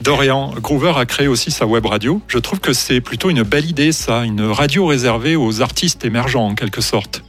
Dorian, 0.00 0.54
Groover 0.60 0.92
a 0.96 1.06
créé 1.06 1.26
aussi 1.26 1.50
sa 1.50 1.66
web 1.66 1.86
radio. 1.86 2.20
Je 2.28 2.38
trouve 2.38 2.60
que 2.60 2.72
c'est 2.72 3.00
plutôt 3.00 3.30
une 3.30 3.42
belle 3.42 3.64
idée 3.64 3.90
ça, 3.90 4.24
une 4.24 4.42
radio 4.42 4.86
réservée 4.86 5.34
aux 5.34 5.60
artistes 5.60 6.04
émergents 6.04 6.46
en 6.46 6.54
quelque 6.54 6.80
sorte. 6.80 7.24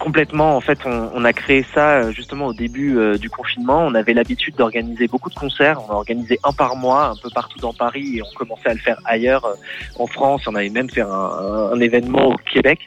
Complètement. 0.00 0.56
En 0.56 0.62
fait, 0.62 0.78
on, 0.86 1.10
on 1.14 1.24
a 1.26 1.34
créé 1.34 1.62
ça 1.74 1.98
euh, 1.98 2.10
justement 2.10 2.46
au 2.46 2.54
début 2.54 2.96
euh, 2.96 3.18
du 3.18 3.28
confinement. 3.28 3.84
On 3.84 3.94
avait 3.94 4.14
l'habitude 4.14 4.54
d'organiser 4.56 5.06
beaucoup 5.08 5.28
de 5.28 5.34
concerts. 5.34 5.78
On 5.86 5.92
a 5.92 5.94
organisé 5.94 6.40
un 6.42 6.52
par 6.52 6.74
mois, 6.74 7.08
un 7.08 7.16
peu 7.16 7.28
partout 7.28 7.58
dans 7.58 7.74
Paris, 7.74 8.16
et 8.16 8.22
on 8.22 8.30
commençait 8.34 8.70
à 8.70 8.72
le 8.72 8.80
faire 8.80 8.98
ailleurs, 9.04 9.44
euh, 9.44 9.54
en 9.98 10.06
France. 10.06 10.44
On 10.46 10.54
avait 10.54 10.70
même 10.70 10.88
fait 10.88 11.02
un, 11.02 11.10
un- 11.10 11.78
événement 11.80 12.28
au 12.28 12.36
Québec. 12.50 12.80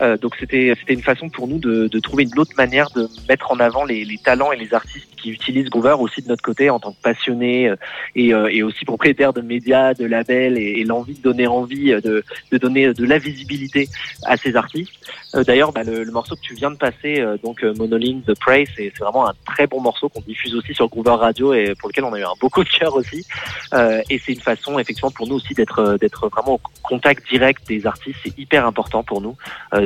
Euh, 0.00 0.16
donc 0.16 0.36
c'était 0.38 0.72
c'était 0.78 0.94
une 0.94 1.02
façon 1.02 1.28
pour 1.28 1.48
nous 1.48 1.58
de, 1.58 1.88
de 1.88 1.98
trouver 1.98 2.22
une 2.22 2.38
autre 2.38 2.54
manière 2.56 2.88
de 2.90 3.08
mettre 3.28 3.50
en 3.50 3.58
avant 3.58 3.84
les, 3.84 4.04
les 4.04 4.18
talents 4.18 4.52
et 4.52 4.56
les 4.56 4.72
artistes 4.72 5.08
qui 5.16 5.30
utilisent 5.32 5.70
Groover 5.70 5.96
aussi 5.98 6.22
de 6.22 6.28
notre 6.28 6.42
côté 6.42 6.70
en 6.70 6.78
tant 6.78 6.92
que 6.92 7.02
passionnés 7.02 7.68
euh, 7.68 7.76
et, 8.14 8.32
euh, 8.32 8.46
et 8.48 8.62
aussi 8.62 8.84
propriétaires 8.84 9.32
de 9.32 9.40
médias, 9.40 9.92
de 9.94 10.04
labels 10.06 10.56
et, 10.56 10.80
et 10.80 10.84
l'envie 10.84 11.14
de 11.14 11.22
donner 11.22 11.48
envie 11.48 11.90
de, 12.00 12.22
de 12.52 12.58
donner 12.58 12.94
de 12.94 13.04
la 13.04 13.18
visibilité 13.18 13.88
à 14.24 14.36
ces 14.36 14.54
artistes. 14.54 14.92
D'ailleurs, 15.34 15.72
bah, 15.72 15.82
le, 15.84 16.04
le 16.04 16.12
morceau 16.12 16.36
que 16.36 16.40
tu 16.40 16.54
viens 16.60 16.70
de 16.70 16.76
passer, 16.76 17.20
euh, 17.20 17.36
donc 17.42 17.64
euh, 17.64 17.74
Monoline 17.74 18.22
The 18.22 18.38
Prey, 18.38 18.64
c'est 18.76 18.92
vraiment 18.98 19.28
un 19.28 19.32
très 19.46 19.66
bon 19.66 19.80
morceau 19.80 20.08
qu'on 20.08 20.20
diffuse 20.20 20.54
aussi 20.54 20.74
sur 20.74 20.88
Groover 20.88 21.16
Radio 21.18 21.54
et 21.54 21.74
pour 21.78 21.88
lequel 21.88 22.04
on 22.04 22.12
a 22.12 22.20
eu 22.20 22.22
un 22.22 22.34
beau 22.40 22.48
coup 22.48 22.62
de 22.62 22.68
cœur 22.68 22.94
aussi. 22.94 23.26
Euh, 23.72 24.02
et 24.10 24.18
c'est 24.18 24.32
une 24.32 24.40
façon, 24.40 24.78
effectivement, 24.78 25.10
pour 25.10 25.26
nous 25.26 25.36
aussi 25.36 25.54
d'être 25.54 25.96
d'être 25.98 26.28
vraiment 26.28 26.54
au 26.54 26.60
contact 26.82 27.26
direct 27.28 27.66
des 27.66 27.86
artistes. 27.86 28.18
C'est 28.22 28.38
hyper 28.38 28.66
important 28.66 29.02
pour 29.02 29.20
nous. 29.20 29.36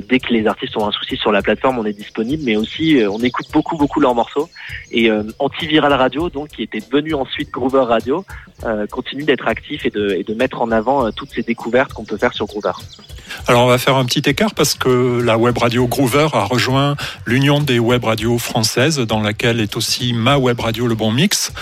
Dès 0.09 0.19
que 0.19 0.33
les 0.33 0.47
artistes 0.47 0.77
ont 0.77 0.87
un 0.87 0.93
souci 0.93 1.17
sur 1.17 1.31
la 1.31 1.43
plateforme, 1.43 1.79
on 1.79 1.85
est 1.85 1.93
disponible, 1.93 2.43
mais 2.45 2.57
aussi 2.57 3.01
on 3.09 3.21
écoute 3.21 3.47
beaucoup 3.53 3.77
beaucoup 3.77 4.01
leurs 4.01 4.15
morceaux. 4.15 4.49
Et 4.91 5.11
Antiviral 5.39 5.93
Radio, 5.93 6.29
donc 6.29 6.49
qui 6.49 6.63
était 6.63 6.81
devenu 6.81 7.15
ensuite 7.15 7.51
Groover 7.51 7.85
Radio, 7.85 8.25
continue 8.91 9.25
d'être 9.25 9.47
actif 9.47 9.87
et 9.87 9.91
de, 9.91 10.11
et 10.11 10.25
de 10.25 10.35
mettre 10.35 10.61
en 10.61 10.71
avant 10.71 11.11
toutes 11.13 11.31
ces 11.31 11.43
découvertes 11.43 11.93
qu'on 11.93 12.05
peut 12.05 12.17
faire 12.17 12.33
sur 12.33 12.47
Groover. 12.47 12.73
Alors 13.47 13.65
on 13.65 13.69
va 13.69 13.79
faire 13.79 13.97
un 13.97 14.05
petit 14.05 14.29
écart 14.29 14.55
parce 14.55 14.75
que 14.75 15.21
la 15.21 15.37
web 15.39 15.59
radio 15.59 15.87
Groover 15.87 16.29
a 16.33 16.45
rejoint 16.45 16.64
l'Union 17.27 17.61
des 17.61 17.79
web 17.79 18.05
radios 18.05 18.39
françaises 18.39 18.99
dans 18.99 19.21
laquelle 19.21 19.61
est 19.61 19.77
aussi 19.77 20.13
ma 20.13 20.39
web 20.39 20.61
radio 20.61 20.87
Le 20.87 20.95
Bon 20.95 21.13
Mix. 21.13 21.53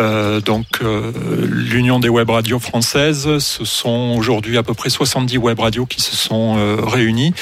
Euh, 0.00 0.40
donc 0.40 0.66
euh, 0.82 1.12
l'Union 1.50 1.98
des 1.98 2.08
web 2.08 2.30
radios 2.30 2.58
françaises, 2.58 3.38
ce 3.38 3.64
sont 3.64 4.14
aujourd'hui 4.16 4.58
à 4.58 4.62
peu 4.62 4.74
près 4.74 4.90
70 4.90 5.38
web 5.38 5.58
radios 5.58 5.86
qui 5.86 6.00
se 6.00 6.16
sont 6.16 6.56
euh, 6.58 6.76
réunies. 6.80 7.34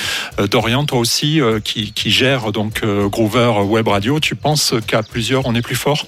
Dorian, 0.51 0.85
toi 0.85 0.99
aussi 0.99 1.41
qui, 1.65 1.93
qui 1.93 2.11
gère 2.11 2.53
donc 2.53 2.85
Groover 2.85 3.53
Web 3.65 3.89
Radio, 3.89 4.21
tu 4.21 4.35
penses 4.35 4.75
qu'à 4.87 5.03
plusieurs 5.03 5.47
on 5.47 5.55
est 5.55 5.63
plus 5.63 5.77
fort? 5.77 6.07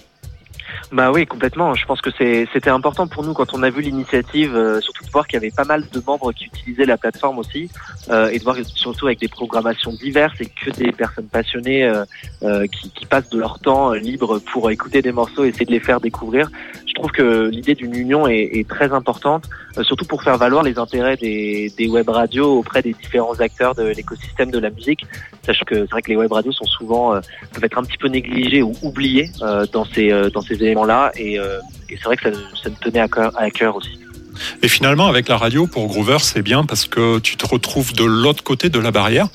Bah 0.91 1.13
oui, 1.13 1.27
complètement. 1.27 1.75
Je 1.75 1.85
pense 1.85 2.01
que 2.01 2.11
c'était 2.11 2.71
important 2.71 3.07
pour 3.07 3.23
nous 3.23 3.35
quand 3.35 3.53
on 3.53 3.63
a 3.63 3.69
vu 3.69 3.83
l'initiative, 3.83 4.57
euh, 4.57 4.81
surtout 4.81 5.05
de 5.05 5.11
voir 5.11 5.27
qu'il 5.27 5.35
y 5.35 5.37
avait 5.37 5.51
pas 5.51 5.65
mal 5.65 5.85
de 5.93 6.03
membres 6.07 6.33
qui 6.33 6.47
utilisaient 6.47 6.87
la 6.87 6.97
plateforme 6.97 7.39
aussi, 7.39 7.71
euh, 8.09 8.31
et 8.31 8.39
de 8.39 8.45
voir 8.45 8.57
surtout 8.65 9.07
avec 9.07 9.21
des 9.21 9.29
programmations 9.29 9.93
diverses 9.93 10.41
et 10.41 10.47
que 10.47 10.71
des 10.71 10.93
personnes 10.93 11.27
passionnées 11.27 11.85
euh, 11.85 12.05
euh, 12.43 12.67
qui, 12.67 13.05
passent 13.05 13.31
de 13.31 13.39
leur 13.39 13.59
temps 13.59 13.93
libre 13.93 14.39
pour 14.39 14.71
écouter 14.71 15.01
des 15.01 15.13
morceaux 15.13 15.45
et 15.45 15.49
essayer 15.49 15.65
de 15.65 15.71
les 15.71 15.81
faire 15.81 15.99
découvrir. 15.99 16.51
Je 16.87 16.93
trouve 16.93 17.11
que 17.11 17.49
l'idée 17.49 17.75
d'une 17.75 17.95
union 17.95 18.27
est, 18.27 18.69
très 18.69 18.93
importante, 18.93 19.49
surtout 19.81 20.05
pour 20.05 20.23
faire 20.23 20.37
valoir 20.37 20.63
les 20.63 20.79
intérêts 20.79 21.17
des, 21.17 21.73
des 21.79 21.89
web 21.89 22.09
radios 22.09 22.59
auprès 22.59 22.83
des 22.83 22.93
différents 22.93 23.41
acteurs 23.41 23.75
de 23.75 23.85
l'écosystème 23.85 24.51
de 24.51 24.59
la 24.59 24.69
musique, 24.69 25.07
sachant 25.49 25.65
que 25.65 25.75
c'est 25.75 25.91
vrai 25.91 26.03
que 26.03 26.11
les 26.11 26.17
web 26.17 26.31
radios 26.31 26.53
sont 26.53 26.67
souvent 26.67 27.15
euh, 27.15 27.21
peuvent 27.53 27.65
être 27.65 27.79
un 27.79 27.85
petit 27.85 27.97
peu 27.99 28.09
négligés 28.09 28.63
ou 28.63 28.75
oubliés 28.83 29.31
euh, 29.43 29.67
dans 29.73 29.85
ces 29.85 30.13
euh, 30.13 30.31
dans 30.31 30.43
ces 30.43 30.55
éléments-là, 30.55 31.13
et, 31.17 31.39
c'est 31.89 32.05
vrai 32.05 32.17
que 32.17 32.33
ça, 32.33 32.69
me 32.69 32.77
tenait 32.77 33.01
à 33.01 33.51
cœur 33.51 33.77
aussi. 33.77 33.99
Et 34.63 34.69
finalement, 34.69 35.07
avec 35.07 35.29
la 35.29 35.37
radio, 35.37 35.67
pour 35.67 35.87
Groover, 35.87 36.19
c'est 36.21 36.43
bien 36.43 36.65
parce 36.65 36.87
que 36.87 37.19
tu 37.19 37.37
te 37.37 37.47
retrouves 37.47 37.93
de 37.93 38.05
l'autre 38.05 38.43
côté 38.43 38.69
de 38.69 38.79
la 38.79 38.91
barrière. 38.91 39.29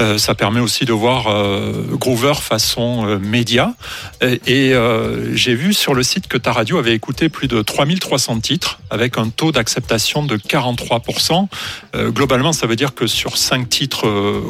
Euh, 0.00 0.18
ça 0.18 0.34
permet 0.34 0.60
aussi 0.60 0.84
de 0.84 0.92
voir 0.92 1.26
euh, 1.28 1.84
Groover 1.92 2.34
façon 2.34 3.06
euh, 3.06 3.18
média. 3.18 3.74
Et, 4.22 4.74
euh, 4.74 5.34
j'ai 5.34 5.54
vu 5.54 5.72
sur 5.72 5.94
le 5.94 6.02
site 6.02 6.28
que 6.28 6.38
ta 6.38 6.52
radio 6.52 6.78
avait 6.78 6.94
écouté 6.94 7.28
plus 7.28 7.48
de 7.48 7.62
3300 7.62 8.40
titres 8.40 8.80
avec 8.90 9.18
un 9.18 9.28
taux 9.28 9.52
d'acceptation 9.52 10.22
de 10.24 10.36
43%. 10.36 11.48
Euh, 11.94 12.10
globalement, 12.10 12.52
ça 12.52 12.66
veut 12.66 12.76
dire 12.76 12.94
que 12.94 13.06
sur 13.06 13.36
5 13.36 13.68
titres 13.68 14.06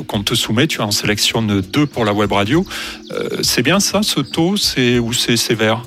qu'on 0.07 0.23
te 0.23 0.35
soumet, 0.35 0.67
tu 0.67 0.81
en 0.81 0.91
sélectionnes 0.91 1.61
2 1.61 1.87
pour 1.87 2.05
la 2.05 2.13
web 2.13 2.33
radio. 2.33 2.65
C'est 3.43 3.63
bien 3.63 3.81
ça, 3.81 4.03
ce 4.03 4.21
taux? 4.21 4.49
Ou 4.49 5.13
c'est 5.13 5.37
sévère? 5.37 5.83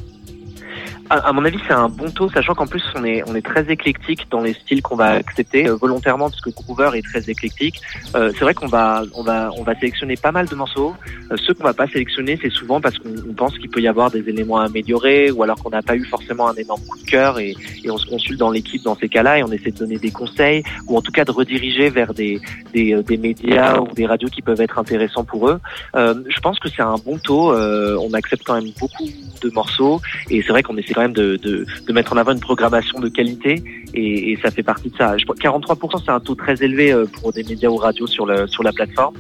À, 1.14 1.34
mon 1.34 1.44
avis, 1.44 1.60
c'est 1.68 1.74
un 1.74 1.90
bon 1.90 2.10
taux, 2.10 2.30
sachant 2.30 2.56
qu'en 2.56 2.68
plus 2.68 2.82
on 2.96 3.04
est 3.04 3.22
on 3.28 3.36
est 3.36 3.42
très 3.42 3.70
éclectique 3.70 4.28
dans 4.32 4.40
les 4.40 4.54
styles 4.54 4.82
qu'on 4.82 4.96
va 4.96 5.10
accepter 5.10 5.68
euh, 5.68 5.76
volontairement, 5.76 6.30
parce 6.30 6.40
que 6.40 6.52
Groover 6.52 6.98
est 6.98 7.02
très 7.02 7.30
éclectique. 7.30 7.82
Euh, 8.16 8.32
c'est 8.34 8.46
vrai 8.46 8.54
qu'on 8.54 8.68
va 8.68 9.04
on 9.14 9.22
va 9.22 9.50
on 9.58 9.64
va 9.64 9.76
sélectionner 9.76 10.16
pas 10.16 10.32
mal 10.32 10.48
de 10.48 10.56
morceaux. 10.56 10.96
Euh, 11.30 11.36
ceux 11.36 11.54
qu'on 11.54 11.66
va 11.66 11.74
pas 11.74 11.88
sélectionner, 11.88 12.40
c'est 12.42 12.50
souvent 12.50 12.80
parce 12.80 12.98
qu'on 12.98 13.10
on 13.30 13.34
pense 13.34 13.58
qu'il 13.58 13.70
peut 13.70 13.82
y 13.82 13.90
avoir 13.90 14.10
des 14.10 14.30
éléments 14.30 14.60
à 14.60 14.68
améliorer, 14.68 15.32
ou 15.32 15.44
alors 15.44 15.58
qu'on 15.62 15.72
n'a 15.72 15.82
pas 15.82 15.98
eu 15.98 16.06
forcément 16.06 16.48
un 16.48 16.56
énorme 16.56 16.82
coup 16.88 17.00
de 17.00 17.10
cœur, 17.10 17.40
et, 17.40 17.56
et 17.84 17.92
on 17.92 17.98
se 17.98 18.06
consulte 18.06 18.40
dans 18.40 18.52
l'équipe 18.52 18.82
dans 18.82 18.96
ces 18.96 19.10
cas-là, 19.10 19.40
et 19.40 19.44
on 19.44 19.52
essaie 19.52 19.72
de 19.72 19.80
donner 19.80 19.98
des 19.98 20.12
conseils, 20.12 20.64
ou 20.88 20.96
en 20.96 21.02
tout 21.02 21.12
cas 21.12 21.26
de 21.26 21.32
rediriger 21.32 21.90
vers 21.90 22.14
des 22.14 22.40
des, 22.72 22.94
euh, 22.94 23.04
des 23.04 23.18
médias 23.18 23.80
ou 23.80 23.88
des 23.94 24.06
radios 24.06 24.30
qui 24.30 24.42
peuvent 24.42 24.62
être 24.62 24.80
intéressants 24.80 25.24
pour 25.24 25.50
eux. 25.50 25.60
Euh, 25.96 26.16
je 26.30 26.40
pense 26.40 26.60
que 26.60 26.70
c'est 26.70 26.82
un 26.82 26.96
bon 26.96 27.18
taux. 27.18 27.52
Euh, 27.52 27.98
on 28.02 28.14
accepte 28.14 28.44
quand 28.46 28.56
même 28.56 28.72
beaucoup 28.80 29.10
de 29.42 29.50
morceaux. 29.50 30.02
Et 30.30 30.42
c'est 30.42 30.50
vrai 30.50 30.64
qu'on 30.64 30.78
essaie 30.78 30.94
quand 31.02 31.08
même 31.08 31.14
de, 31.14 31.38
de, 31.38 31.66
de, 31.88 31.94
mettre 31.94 32.14
en 32.14 32.18
avant 32.18 32.32
une 32.32 32.40
programmation 32.40 33.00
de 33.00 33.10
qualité 33.10 33.64
et, 33.94 34.32
et 34.32 34.38
ça 34.42 34.52
fait 34.52 34.64
partie 34.64 34.90
de 34.90 34.98
ça. 34.98 35.18
Je, 35.18 35.26
43%, 35.26 36.02
c'est 36.06 36.12
un 36.12 36.20
taux 36.20 36.36
très 36.36 36.64
élevé 36.64 36.92
euh, 36.92 37.06
pour 37.06 37.34
des 37.34 37.44
médias 37.44 37.70
ou 37.70 37.78
radios 37.78 38.08
sur, 38.08 38.26
le, 38.26 38.48
sur 38.48 38.64
la 38.64 38.72
plateforme. 38.72 39.16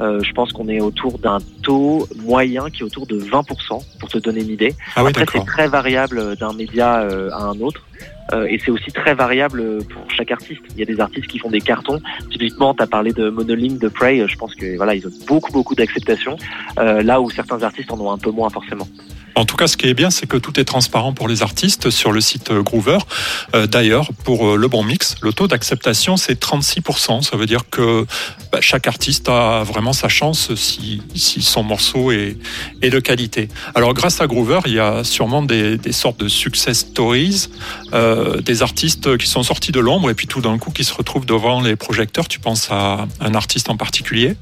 Euh, 0.00 0.20
je 0.22 0.32
pense 0.32 0.52
qu'on 0.52 0.68
est 0.68 0.80
autour 0.80 1.18
d'un 1.18 1.38
taux 1.62 2.08
moyen 2.24 2.68
qui 2.68 2.82
est 2.82 2.84
autour 2.84 3.06
de 3.06 3.18
20%, 3.18 3.80
pour 4.00 4.08
te 4.08 4.18
donner 4.18 4.42
une 4.42 4.50
idée. 4.50 4.74
Ah 4.96 5.04
oui, 5.04 5.10
Après, 5.10 5.24
c'est 5.30 5.44
très 5.44 5.68
variable 5.68 6.36
d'un 6.36 6.52
média 6.52 7.00
euh, 7.00 7.30
à 7.30 7.44
un 7.44 7.60
autre. 7.60 7.82
Euh, 8.32 8.46
et 8.46 8.58
c'est 8.58 8.70
aussi 8.70 8.90
très 8.90 9.14
variable 9.14 9.84
pour 9.84 10.10
chaque 10.10 10.30
artiste. 10.30 10.62
Il 10.70 10.78
y 10.78 10.82
a 10.82 10.86
des 10.86 10.98
artistes 11.00 11.26
qui 11.26 11.38
font 11.38 11.50
des 11.50 11.60
cartons. 11.60 12.00
Typiquement, 12.30 12.74
tu 12.74 12.82
as 12.82 12.86
parlé 12.86 13.12
de 13.12 13.28
Monoling, 13.28 13.78
de 13.78 13.88
Prey. 13.88 14.20
euh, 14.20 14.26
Je 14.26 14.36
pense 14.36 14.54
que 14.54 14.76
voilà, 14.76 14.94
ils 14.94 15.06
ont 15.06 15.12
beaucoup, 15.26 15.52
beaucoup 15.52 15.74
d'acceptation. 15.74 16.36
Euh, 16.78 17.02
là 17.02 17.20
où 17.20 17.28
certains 17.30 17.62
artistes 17.62 17.92
en 17.92 18.00
ont 18.00 18.10
un 18.10 18.18
peu 18.18 18.30
moins 18.30 18.48
forcément. 18.48 18.88
En 19.36 19.44
tout 19.44 19.56
cas, 19.56 19.66
ce 19.66 19.76
qui 19.76 19.86
est 19.86 19.94
bien, 19.94 20.10
c'est 20.10 20.26
que 20.26 20.36
tout 20.36 20.58
est 20.60 20.64
transparent 20.64 21.12
pour 21.12 21.26
les 21.26 21.42
artistes 21.42 21.90
sur 21.90 22.12
le 22.12 22.20
site 22.20 22.50
euh, 22.50 22.62
Groover. 22.62 22.98
Euh, 23.54 23.66
D'ailleurs, 23.66 24.10
pour 24.24 24.50
euh, 24.50 24.56
le 24.56 24.68
bon 24.68 24.84
mix, 24.84 25.16
le 25.22 25.32
taux 25.32 25.48
d'acceptation, 25.48 26.16
c'est 26.16 26.40
36%. 26.40 27.22
Ça 27.22 27.36
veut 27.36 27.46
dire 27.46 27.68
que 27.68 28.06
bah, 28.52 28.60
chaque 28.60 28.86
artiste 28.86 29.28
a 29.28 29.64
vraiment 29.64 29.92
sa 29.92 30.08
chance 30.08 30.54
si, 30.54 31.02
si 31.16 31.42
son 31.42 31.64
morceau 31.64 32.12
est, 32.12 32.36
est 32.80 32.90
de 32.90 33.00
qualité. 33.00 33.48
Alors, 33.74 33.92
grâce 33.92 34.20
à 34.20 34.26
Groover, 34.28 34.60
il 34.66 34.74
y 34.74 34.80
a 34.80 35.02
sûrement 35.02 35.42
des, 35.42 35.78
des 35.78 35.92
sortes 35.92 36.20
de 36.20 36.28
success 36.28 36.78
stories, 36.78 37.48
euh, 37.92 38.40
des 38.40 38.62
artistes 38.62 39.16
qui 39.16 39.26
sont 39.26 39.42
sortis 39.42 39.72
de 39.72 39.80
l'ombre 39.80 40.10
et 40.10 40.14
puis 40.14 40.28
tout 40.28 40.40
d'un 40.40 40.58
coup 40.58 40.70
qui 40.70 40.84
se 40.84 40.94
retrouvent 40.94 41.26
devant 41.26 41.60
les 41.60 41.74
projecteurs. 41.74 42.28
Tu 42.28 42.38
penses 42.38 42.68
à 42.70 43.08
un 43.20 43.34
artiste 43.34 43.68
en 43.68 43.76
particulier? 43.76 44.36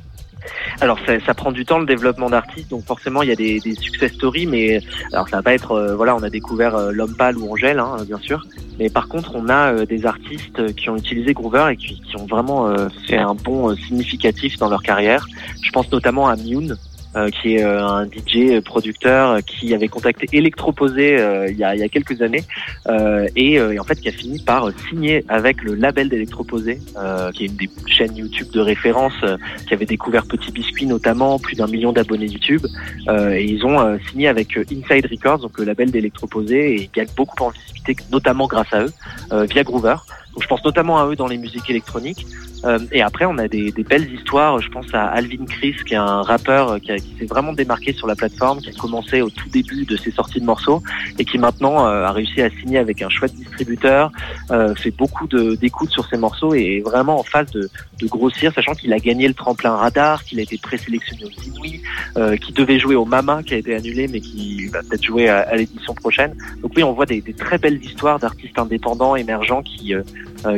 Alors 0.81 0.99
ça, 1.07 1.21
ça 1.21 1.35
prend 1.35 1.53
du 1.53 1.65
temps 1.65 1.79
le 1.79 1.87
développement 1.87 2.31
d'artistes, 2.31 2.71
donc 2.71 2.85
forcément 2.85 3.23
il 3.23 3.29
y 3.29 3.33
a 3.33 3.37
des, 3.37 3.61
des 3.61 3.75
success 3.75 4.13
stories, 4.13 4.47
mais 4.47 4.81
alors 5.13 5.29
ça 5.29 5.37
va 5.37 5.43
pas 5.43 5.55
être 5.55 5.73
euh, 5.73 5.95
voilà 5.95 6.17
on 6.17 6.23
a 6.23 6.31
découvert 6.31 6.75
euh, 6.75 6.91
l'homme 6.93 7.15
pâle 7.15 7.39
ou 7.39 7.51
Angèle 7.51 7.79
hein, 7.79 7.97
bien 8.07 8.19
sûr, 8.19 8.45
mais 8.79 8.91
par 8.91 9.09
contre 9.09 9.35
on 9.35 9.49
a 9.49 9.73
euh, 9.73 9.87
des 9.87 10.07
artistes 10.07 10.75
qui 10.75 10.91
ont 10.91 10.97
utilisé 10.97 11.33
Groover 11.35 11.69
et 11.73 11.77
qui, 11.77 12.01
qui 12.01 12.17
ont 12.17 12.27
vraiment 12.27 12.69
euh, 12.69 12.89
fait 13.07 13.19
un 13.19 13.35
bond 13.35 13.75
significatif 13.77 14.59
dans 14.59 14.69
leur 14.69 14.83
carrière. 14.83 15.27
Je 15.63 15.71
pense 15.71 15.91
notamment 15.93 16.29
à 16.29 16.37
Mune. 16.37 16.77
Euh, 17.17 17.29
qui 17.31 17.57
est 17.57 17.65
euh, 17.65 17.85
un 17.85 18.07
DJ 18.07 18.61
producteur 18.65 19.31
euh, 19.31 19.41
qui 19.41 19.75
avait 19.75 19.89
contacté 19.89 20.27
Electroposé 20.33 21.19
euh, 21.19 21.51
il, 21.51 21.57
y 21.57 21.65
a, 21.65 21.75
il 21.75 21.81
y 21.81 21.85
a 21.85 21.89
quelques 21.89 22.23
années 22.23 22.45
euh, 22.87 23.29
et, 23.37 23.59
euh, 23.59 23.77
en 23.81 23.85
fait 23.85 24.01
qui 24.01 24.09
a 24.09 24.13
fini 24.13 24.43
par 24.43 24.69
euh, 24.69 24.75
signer 24.89 25.25
avec 25.29 25.63
le 25.63 25.75
label 25.75 26.09
d'Electroposé 26.09 26.79
euh, 26.97 27.31
qui 27.33 27.45
est 27.45 27.47
une 27.49 27.57
des 27.57 27.71
chaînes 27.87 28.17
YouTube 28.17 28.51
de 28.53 28.61
référence 28.61 29.13
euh, 29.25 29.37
qui 29.67 29.75
avait 29.75 29.87
découvert 29.87 30.27
Petit 30.27 30.53
Biscuit 30.53 30.87
notamment, 30.87 31.39
plus 31.39 31.57
d'un 31.57 31.67
million 31.67 31.93
d'abonnés 31.93 32.27
YouTube. 32.27 32.67
Euh, 33.09 33.33
et 33.33 33.45
ils 33.45 33.65
ont 33.65 33.81
euh, 33.81 33.99
signé 34.11 34.29
avec 34.29 34.57
euh, 34.57 34.65
Inside 34.71 35.07
Records, 35.11 35.39
donc 35.39 35.59
le 35.59 35.65
label 35.65 35.91
d'Electroposé, 35.91 36.75
et 36.75 36.83
ils 36.83 36.91
gagnent 36.91 37.15
beaucoup 37.17 37.43
en 37.45 37.51
visibilité, 37.51 37.97
notamment 38.11 38.47
grâce 38.47 38.73
à 38.73 38.85
eux, 38.85 38.93
euh, 39.33 39.45
via 39.45 39.63
Groover. 39.63 39.97
Donc 40.33 40.43
je 40.43 40.49
pense 40.49 40.65
notamment 40.65 40.99
à 40.99 41.07
eux 41.07 41.17
dans 41.17 41.27
les 41.27 41.39
musiques 41.39 41.69
électroniques. 41.69 42.27
Euh, 42.65 42.79
et 42.93 43.03
après, 43.03 43.25
on 43.25 43.39
a 43.39 43.49
des, 43.49 43.73
des 43.73 43.83
belles 43.83 44.13
histoires. 44.13 44.61
Je 44.61 44.69
pense 44.69 44.87
à 44.95 45.07
Alvin 45.07 45.45
Chris, 45.47 45.75
qui 45.85 45.95
est 45.95 45.97
un 45.97 46.23
rappeur 46.23 46.71
euh, 46.71 46.79
qui, 46.79 46.95
qui 46.95 47.19
s'est 47.19 47.27
vraiment 47.27 47.53
démarqué 47.53 47.93
sur 47.93 48.07
la 48.07 48.15
plateforme, 48.15 48.61
qui 48.61 48.71
a 48.71 48.73
commencé 48.73 49.21
au 49.21 49.31
tout 49.31 49.49
début 49.49 49.85
de 49.85 49.97
ses 49.97 50.13
sorties 50.13 50.41
de 50.41 50.45
morceaux 50.45 50.81
et 51.19 51.25
qui 51.25 51.39
maintenant 51.39 51.87
euh, 51.87 52.05
a 52.05 52.13
réussi 52.13 52.41
à 52.41 52.51
signer 52.51 52.79
avec 52.79 53.03
un 53.03 53.09
chouette 53.09 53.35
distributeur, 53.35 54.13
euh, 54.51 54.75
fait 54.77 54.93
beaucoup 54.93 55.27
d'écoutes 55.27 55.91
sur 55.91 56.07
ses 56.07 56.17
morceaux 56.17 56.55
et 56.55 56.77
est 56.77 56.81
vraiment 56.81 57.19
en 57.19 57.25
phase 57.25 57.51
de, 57.51 57.69
de 58.01 58.07
grossir, 58.07 58.53
sachant 58.55 58.75
qu'il 58.75 58.93
a 58.93 58.99
gagné 58.99 59.27
le 59.27 59.35
tremplin 59.35 59.75
radar, 59.75 60.23
qu'il 60.25 60.39
a 60.39 60.43
été 60.43 60.57
présélectionné 60.57 61.25
aux 61.25 61.43
Inouïs, 61.43 61.81
euh, 62.17 62.37
qui 62.37 62.53
devait 62.53 62.79
jouer 62.79 62.95
au 62.95 63.05
Mama, 63.05 63.43
qui 63.43 63.55
a 63.55 63.57
été 63.57 63.75
annulé, 63.75 64.07
mais 64.07 64.21
qui 64.21 64.69
va 64.69 64.83
peut-être 64.83 65.05
jouer 65.05 65.29
à, 65.29 65.41
à 65.41 65.57
l'édition 65.57 65.95
prochaine. 65.95 66.35
Donc 66.63 66.73
oui, 66.77 66.85
on 66.85 66.93
voit 66.93 67.07
des, 67.07 67.21
des 67.21 67.35
très 67.35 67.59
belles 67.59 67.83
histoires 67.83 68.21
d'artistes 68.21 68.59
indépendants, 68.59 69.17
émergents, 69.17 69.63
qui, 69.63 69.95
euh, 69.95 70.03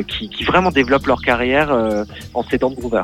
qui, 0.07 0.29
qui 0.29 0.43
vraiment 0.43 0.71
développent 0.71 1.07
leur 1.07 1.21
carrière 1.21 1.71
euh, 1.71 2.03
en 2.33 2.43
s'aidant 2.43 2.69
de 2.69 2.75
Groover. 2.75 3.03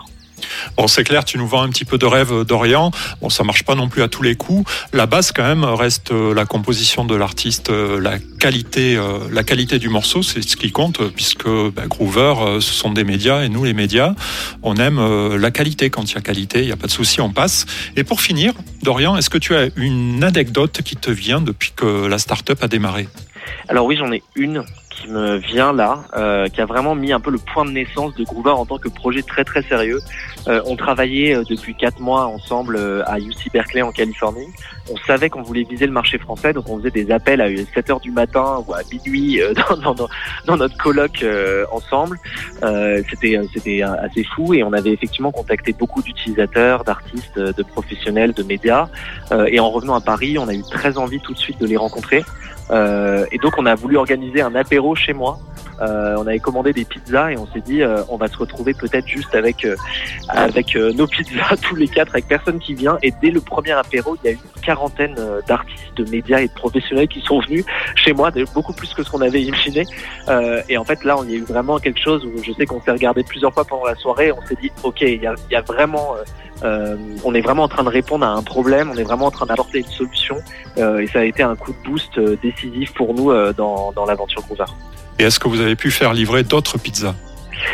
Bon, 0.76 0.88
c'est 0.88 1.04
clair, 1.04 1.24
tu 1.24 1.38
nous 1.38 1.48
vends 1.48 1.62
un 1.62 1.70
petit 1.70 1.86
peu 1.86 1.98
de 1.98 2.06
rêve 2.06 2.44
d'Orient. 2.46 2.92
Bon, 3.22 3.30
ça 3.30 3.44
marche 3.44 3.64
pas 3.64 3.76
non 3.76 3.90
plus 3.90 4.02
à 4.02 4.08
tous 4.08 4.24
les 4.24 4.36
coups. 4.36 4.70
La 4.92 5.06
base, 5.06 5.32
quand 5.32 5.44
même, 5.44 5.64
reste 5.64 6.12
euh, 6.12 6.34
la 6.34 6.46
composition 6.46 7.06
de 7.06 7.16
l'artiste, 7.16 7.70
euh, 7.70 8.00
la 8.00 8.18
qualité, 8.40 8.96
euh, 8.96 9.20
la 9.32 9.44
qualité 9.44 9.80
du 9.80 9.90
morceau, 9.90 10.24
c'est 10.24 10.42
ce 10.42 10.58
qui 10.58 10.72
compte, 10.72 11.08
puisque 11.10 11.48
bah, 11.48 11.84
Groover, 11.88 12.34
euh, 12.40 12.60
ce 12.60 12.74
sont 12.74 12.92
des 12.92 13.04
médias, 13.04 13.44
et 13.44 13.50
nous, 13.50 13.64
les 13.64 13.74
médias, 13.74 14.16
on 14.64 14.76
aime 14.78 15.00
euh, 15.00 15.38
la 15.38 15.52
qualité. 15.52 15.90
Quand 15.90 16.10
il 16.12 16.16
y 16.16 16.18
a 16.18 16.22
qualité, 16.22 16.62
il 16.62 16.66
n'y 16.66 16.72
a 16.72 16.78
pas 16.78 16.88
de 16.88 16.92
souci, 16.92 17.22
on 17.22 17.32
passe. 17.32 17.66
Et 17.96 18.04
pour 18.04 18.22
finir, 18.22 18.54
Dorian, 18.82 19.18
est-ce 19.18 19.30
que 19.30 19.38
tu 19.38 19.56
as 19.56 19.68
une 19.76 20.24
anecdote 20.24 20.82
qui 20.84 20.96
te 20.96 21.12
vient 21.12 21.42
depuis 21.42 21.72
que 21.76 22.08
la 22.08 22.18
start-up 22.18 22.64
a 22.64 22.68
démarré? 22.68 23.08
Alors 23.68 23.86
oui, 23.86 23.96
j'en 23.98 24.12
ai 24.12 24.24
une 24.36 24.64
qui 25.02 25.08
me 25.10 25.38
vient 25.38 25.74
là, 25.74 26.00
euh, 26.16 26.48
qui 26.48 26.62
a 26.62 26.66
vraiment 26.66 26.94
mis 26.96 27.12
un 27.12 27.20
peu 27.20 27.32
le 27.32 27.38
point 27.40 27.66
de 27.66 27.72
naissance 27.72 28.14
de 28.16 28.24
Groover 28.24 28.52
en 28.52 28.66
tant 28.66 28.78
que 28.78 28.90
projet 28.90 29.22
très 29.24 29.44
très 29.44 29.64
sérieux. 29.64 30.00
Euh, 30.48 30.62
on 30.66 30.76
travaillait 30.76 31.36
euh, 31.36 31.44
depuis 31.50 31.76
quatre 31.76 32.00
mois 32.00 32.26
ensemble 32.26 32.76
euh, 32.78 33.04
à 33.08 33.20
UC 33.20 33.52
Berkeley 33.54 33.82
en 33.82 33.92
Californie. 33.92 34.48
On 34.92 34.98
savait 35.08 35.30
qu'on 35.30 35.42
voulait 35.42 35.64
viser 35.64 35.86
le 35.86 35.92
marché 35.92 36.18
français, 36.18 36.54
donc 36.54 36.68
on 36.70 36.78
faisait 36.78 36.92
des 36.92 37.12
appels 37.12 37.42
à 37.42 37.48
7 37.74 37.90
heures 37.90 38.00
du 38.00 38.12
matin 38.12 38.64
ou 38.68 38.74
à 38.74 38.80
minuit 38.92 39.42
euh, 39.42 39.54
dans, 39.70 39.78
dans, 39.78 39.94
dans- 39.96 40.10
dans 40.46 40.58
notre 40.58 40.78
colloque 40.78 41.24
euh, 41.24 41.66
ensemble. 41.72 42.18
Euh, 42.64 43.02
c'était 43.10 43.38
euh, 43.38 43.44
c'était 43.54 43.84
euh, 43.84 43.94
assez 44.04 44.24
fou 44.36 44.54
et 44.54 44.64
on 44.64 44.74
avait 44.74 44.92
effectivement 44.92 45.32
contacté 45.32 45.74
beaucoup 45.74 46.02
d'utilisateurs, 46.02 46.84
d'artistes, 46.84 47.38
euh, 47.38 47.54
de 47.54 47.64
professionnels, 47.64 48.34
de 48.34 48.44
médias. 48.44 48.88
Euh, 49.32 49.46
et 49.50 49.60
en 49.60 49.70
revenant 49.70 49.96
à 49.96 50.02
Paris, 50.02 50.38
on 50.38 50.48
a 50.48 50.54
eu 50.54 50.64
très 50.70 50.98
envie 50.98 51.20
tout 51.22 51.34
de 51.34 51.40
suite 51.40 51.60
de 51.60 51.66
les 51.68 51.78
rencontrer. 51.78 52.24
Euh, 52.70 53.26
et 53.32 53.38
donc 53.38 53.54
on 53.58 53.66
a 53.66 53.76
voulu 53.76 53.98
organiser 53.98 54.42
un 54.42 54.56
apéro 54.56 54.96
chez 54.96 55.14
moi. 55.14 55.40
Euh, 55.82 56.16
on 56.18 56.28
avait 56.28 56.40
commandé 56.40 56.74
des 56.74 56.86
pizzas 56.86 57.32
et 57.32 57.38
on 57.38 57.48
s'est 57.48 57.62
dit 57.62 57.82
euh, 57.82 58.04
on 58.10 58.18
va 58.18 58.28
se 58.28 58.38
retrouver 58.38 58.74
peut-être 58.74 59.08
juste 59.08 59.34
avec 59.34 59.66
euh, 59.66 60.94
nos 60.94 61.08
pizzas 61.08 61.56
tous 61.62 61.76
les 61.76 61.88
quatre 61.88 62.12
avec 62.14 62.28
personne 62.28 62.60
qui 62.60 62.76
vient 62.76 62.98
et 63.02 63.12
dès 63.22 63.32
le 63.32 63.42
premier 63.42 63.72
apéro 63.72 64.16
il 64.24 64.28
y 64.28 64.30
a 64.30 64.32
une 64.34 64.62
quarantaine 64.62 65.16
d'artistes, 65.48 65.96
de 65.96 66.06
médias 66.10 66.40
et 66.40 66.48
de 66.48 66.54
professionnels 66.54 67.08
qui 67.08 67.22
sont 67.22 67.40
venus 67.40 67.66
chez 67.96 68.14
moi, 68.14 68.32
beaucoup 68.54 68.74
plus 68.74 68.94
que 68.94 69.02
ce 69.02 69.10
qu'on 69.10 69.22
avait 69.22 69.42
imaginé. 69.42 69.86
Et 70.70 70.78
en 70.78 70.84
fait 70.84 71.04
là 71.04 71.18
on 71.18 71.24
y 71.24 71.34
a 71.34 71.38
eu 71.38 71.44
vraiment 71.44 71.80
quelque 71.80 72.00
chose 72.00 72.24
où 72.26 72.44
je 72.44 72.52
sais 72.54 72.66
qu'on 72.66 72.82
s'est 72.82 72.92
regardé 72.92 73.24
plusieurs 73.24 73.54
fois 73.54 73.66
pendant 73.66 73.86
la 73.86 73.96
soirée. 73.96 74.32
On 74.32 74.46
s'est 74.46 74.58
dit 74.62 74.72
ok 74.84 75.02
il 75.02 75.22
y 75.22 75.56
a, 75.56 75.62
vraiment 75.62 76.16
on 76.64 77.34
est 77.34 77.42
vraiment 77.42 77.64
en 77.64 77.68
train 77.68 77.84
de 77.84 77.90
répondre 77.90 78.26
à 78.26 78.30
un 78.30 78.44
problème, 78.44 78.92
on 78.94 78.98
est 78.98 79.04
vraiment 79.04 79.26
en 79.26 79.32
train 79.32 79.48
d'apporter 79.48 79.80
une 79.80 79.86
solution 79.86 80.38
et 80.78 81.08
ça 81.08 81.20
a 81.20 81.24
été 81.24 81.42
un 81.42 81.56
coup 81.56 81.74
de 81.74 81.90
boost 81.90 82.20
décisif 82.42 82.94
pour 82.94 83.16
nous 83.16 83.34
dans, 83.54 83.92
dans 83.94 84.06
l'aventure 84.06 84.44
Groover. 84.44 84.72
Et 85.22 85.26
est-ce 85.26 85.40
que 85.40 85.48
vous 85.48 85.62
avez 85.62 85.76
pu 85.76 85.92
faire 85.92 86.14
livrer 86.14 86.42
d'autres 86.42 86.80
pizzas 86.80 87.14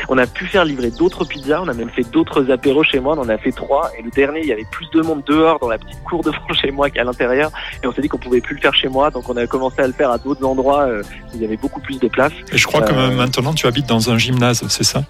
On 0.09 0.17
a 0.17 0.27
pu 0.27 0.47
faire 0.47 0.65
livrer 0.65 0.91
d'autres 0.91 1.23
pizzas, 1.23 1.61
on 1.61 1.69
a 1.69 1.73
même 1.73 1.89
fait 1.89 2.03
d'autres 2.11 2.51
apéros 2.51 2.83
chez 2.83 2.99
moi, 2.99 3.15
on 3.17 3.21
en 3.21 3.29
a 3.29 3.37
fait 3.37 3.53
trois 3.53 3.89
et 3.97 4.01
le 4.01 4.11
dernier 4.11 4.41
il 4.41 4.47
y 4.47 4.51
avait 4.51 4.67
plus 4.69 4.89
de 4.93 5.01
monde 5.01 5.23
dehors 5.25 5.57
dans 5.57 5.69
la 5.69 5.77
petite 5.77 6.03
cour 6.03 6.21
devant 6.23 6.53
chez 6.61 6.71
moi 6.71 6.89
qu'à 6.89 7.05
l'intérieur 7.05 7.49
et 7.81 7.87
on 7.87 7.93
s'est 7.93 8.01
dit 8.01 8.09
qu'on 8.09 8.17
pouvait 8.17 8.41
plus 8.41 8.55
le 8.55 8.59
faire 8.59 8.75
chez 8.75 8.89
moi 8.89 9.11
donc 9.11 9.29
on 9.29 9.37
a 9.37 9.47
commencé 9.47 9.79
à 9.79 9.87
le 9.87 9.93
faire 9.93 10.11
à 10.11 10.17
d'autres 10.17 10.45
endroits 10.45 10.87
euh, 10.87 11.01
où 11.29 11.35
il 11.35 11.41
y 11.41 11.45
avait 11.45 11.55
beaucoup 11.55 11.79
plus 11.79 12.01
de 12.01 12.09
place. 12.09 12.33
Et 12.51 12.57
je 12.57 12.67
crois 12.67 12.81
que 12.81 12.91
Euh, 12.91 13.11
maintenant 13.11 13.53
tu 13.53 13.65
habites 13.65 13.87
dans 13.87 14.11
un 14.11 14.17
gymnase, 14.17 14.61
c'est 14.67 14.83
ça? 14.83 15.03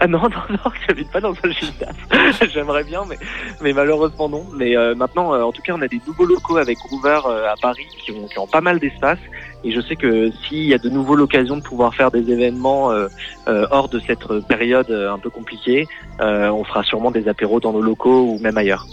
Ah 0.00 0.06
non, 0.06 0.18
non, 0.22 0.28
non, 0.50 0.70
j'habite 0.86 1.10
pas 1.10 1.20
dans 1.20 1.32
un 1.32 1.50
gymnase. 1.50 2.50
J'aimerais 2.52 2.84
bien, 2.84 3.02
mais, 3.08 3.18
mais 3.60 3.72
malheureusement 3.72 4.28
non. 4.28 4.44
Mais 4.54 4.76
euh, 4.76 4.94
maintenant, 4.94 5.34
euh, 5.34 5.42
en 5.42 5.52
tout 5.52 5.62
cas, 5.62 5.74
on 5.76 5.82
a 5.82 5.88
des 5.88 6.00
nouveaux 6.06 6.24
locaux 6.24 6.56
avec 6.56 6.78
Groover 6.78 7.20
euh, 7.26 7.52
à 7.52 7.54
Paris 7.60 7.86
qui 8.04 8.12
ont, 8.12 8.26
qui 8.28 8.38
ont 8.38 8.46
pas 8.46 8.60
mal 8.60 8.78
d'espace. 8.78 9.18
Et 9.64 9.72
je 9.72 9.80
sais 9.80 9.96
que 9.96 10.30
s'il 10.46 10.64
y 10.64 10.74
a 10.74 10.78
de 10.78 10.88
nouveau 10.88 11.16
l'occasion 11.16 11.56
de 11.56 11.62
pouvoir 11.62 11.94
faire 11.94 12.10
des 12.10 12.30
événements 12.30 12.90
euh, 12.90 13.08
euh, 13.48 13.66
hors 13.70 13.88
de 13.88 14.00
cette 14.00 14.26
période 14.46 14.90
euh, 14.90 15.12
un 15.12 15.18
peu 15.18 15.30
compliquée, 15.30 15.86
euh, 16.20 16.48
on 16.50 16.64
fera 16.64 16.82
sûrement 16.84 17.10
des 17.10 17.28
apéros 17.28 17.60
dans 17.60 17.72
nos 17.72 17.82
locaux 17.82 18.30
ou 18.30 18.38
même 18.38 18.56
ailleurs. 18.56 18.86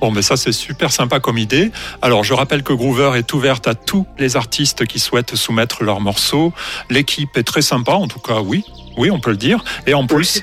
Bon, 0.00 0.10
mais 0.10 0.22
ça, 0.22 0.36
c'est 0.36 0.52
super 0.52 0.90
sympa 0.90 1.20
comme 1.20 1.38
idée. 1.38 1.70
Alors, 2.02 2.24
je 2.24 2.34
rappelle 2.34 2.64
que 2.64 2.72
Groover 2.72 3.12
est 3.16 3.32
ouverte 3.34 3.68
à 3.68 3.74
tous 3.74 4.04
les 4.18 4.36
artistes 4.36 4.84
qui 4.84 4.98
souhaitent 4.98 5.36
soumettre 5.36 5.84
leurs 5.84 6.00
morceaux. 6.00 6.52
L'équipe 6.90 7.36
est 7.36 7.44
très 7.44 7.62
sympa, 7.62 7.92
en 7.92 8.08
tout 8.08 8.18
cas, 8.18 8.40
oui. 8.40 8.64
Oui, 8.96 9.10
on 9.10 9.20
peut 9.20 9.30
le 9.30 9.36
dire. 9.36 9.64
Et 9.86 9.94
en 9.94 10.06
plus, 10.06 10.42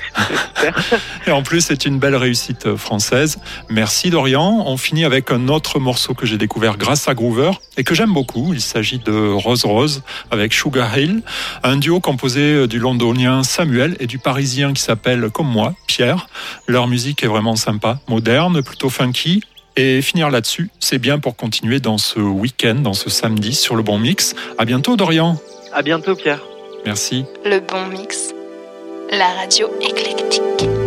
et 1.26 1.30
en 1.30 1.42
plus, 1.42 1.60
c'est 1.60 1.86
une 1.86 1.98
belle 1.98 2.16
réussite 2.16 2.66
euh, 2.66 2.76
française. 2.76 3.38
Merci 3.68 4.10
Dorian. 4.10 4.64
On 4.66 4.76
finit 4.76 5.04
avec 5.04 5.30
un 5.30 5.48
autre 5.48 5.78
morceau 5.78 6.14
que 6.14 6.26
j'ai 6.26 6.38
découvert 6.38 6.76
grâce 6.76 7.08
à 7.08 7.14
Groover 7.14 7.52
et 7.76 7.84
que 7.84 7.94
j'aime 7.94 8.12
beaucoup. 8.12 8.52
Il 8.52 8.60
s'agit 8.60 8.98
de 8.98 9.12
Rose 9.12 9.64
Rose 9.64 10.02
avec 10.30 10.52
Sugar 10.52 10.96
Hill, 10.96 11.22
un 11.62 11.76
duo 11.76 12.00
composé 12.00 12.40
euh, 12.40 12.66
du 12.66 12.78
londonien 12.78 13.42
Samuel 13.42 13.96
et 14.00 14.06
du 14.06 14.18
parisien 14.18 14.72
qui 14.72 14.82
s'appelle 14.82 15.30
comme 15.30 15.48
moi, 15.48 15.74
Pierre. 15.86 16.28
Leur 16.66 16.86
musique 16.86 17.22
est 17.22 17.28
vraiment 17.28 17.56
sympa, 17.56 18.00
moderne, 18.08 18.62
plutôt 18.62 18.90
funky. 18.90 19.42
Et 19.76 20.02
finir 20.02 20.30
là-dessus, 20.30 20.68
c'est 20.80 20.98
bien 20.98 21.18
pour 21.18 21.36
continuer 21.36 21.80
dans 21.80 21.96
ce 21.96 22.18
week-end, 22.18 22.74
dans 22.74 22.92
ce 22.92 23.08
samedi 23.08 23.54
sur 23.54 23.76
le 23.76 23.82
bon 23.82 23.98
mix. 23.98 24.34
À 24.58 24.64
bientôt 24.64 24.96
Dorian. 24.96 25.40
À 25.72 25.82
bientôt, 25.82 26.16
Pierre. 26.16 26.40
Merci. 26.84 27.24
Le 27.44 27.60
bon 27.60 27.86
mix. 27.86 28.34
La 29.12 29.28
radio 29.34 29.68
éclectique. 29.80 30.79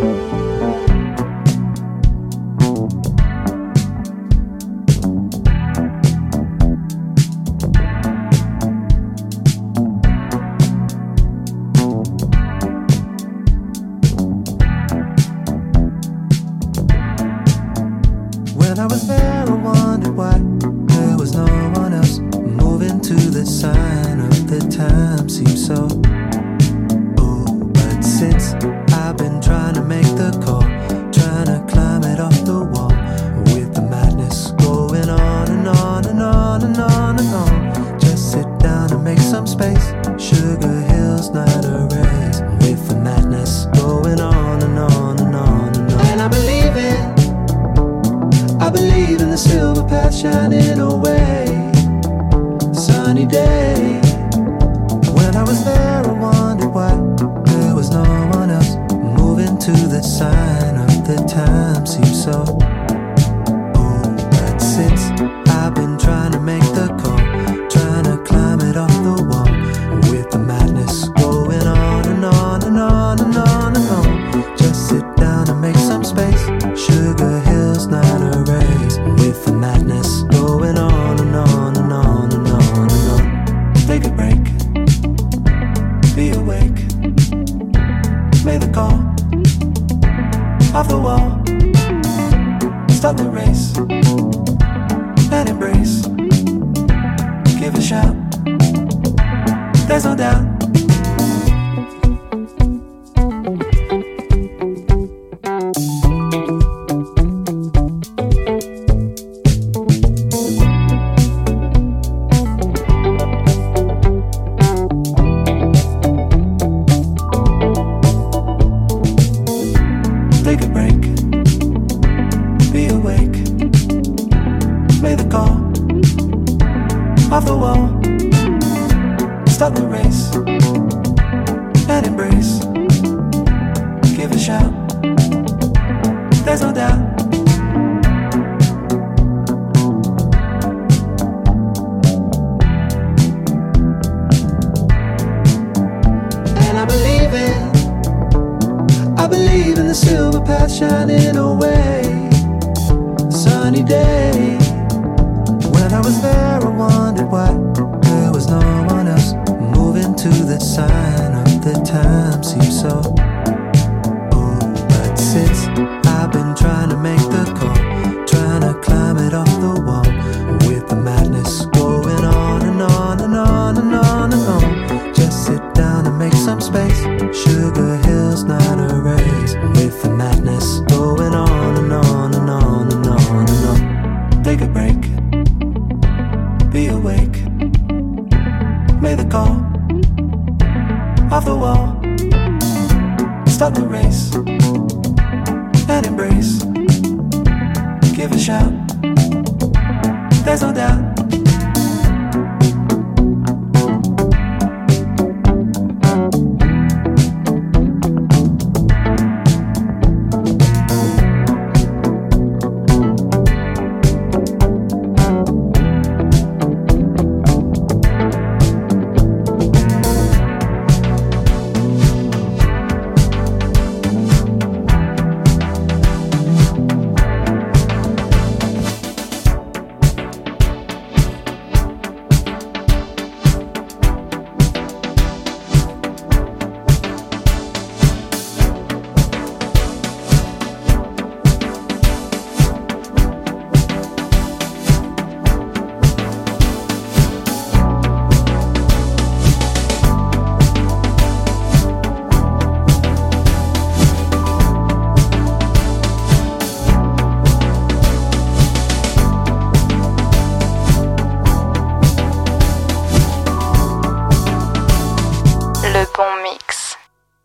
believe 48.74 49.22
in 49.22 49.30
the 49.30 49.38
silver 49.38 49.84
path 49.88 50.14
shining 50.14 50.80
away. 50.80 51.46
Sunny 52.74 53.26
day. 53.26 54.02
When 55.18 55.36
I 55.36 55.44
was 55.44 55.64
there, 55.64 56.02
I 56.06 56.12
wondered 56.12 56.74
why 56.78 56.94
there 57.46 57.76
was 57.76 57.90
no 57.92 58.04
one 58.38 58.50
else 58.50 58.76
moving 59.20 59.58
to 59.60 59.72
the 59.72 60.02
sign 60.02 60.76
of 60.78 61.08
the 61.08 61.18
time. 61.28 61.86
Seems 61.86 62.24
so. 62.24 62.40
old. 62.40 64.20
but 64.32 64.58
since 64.60 65.02
I've 65.50 65.76
been 65.76 65.98
trying. 65.98 66.23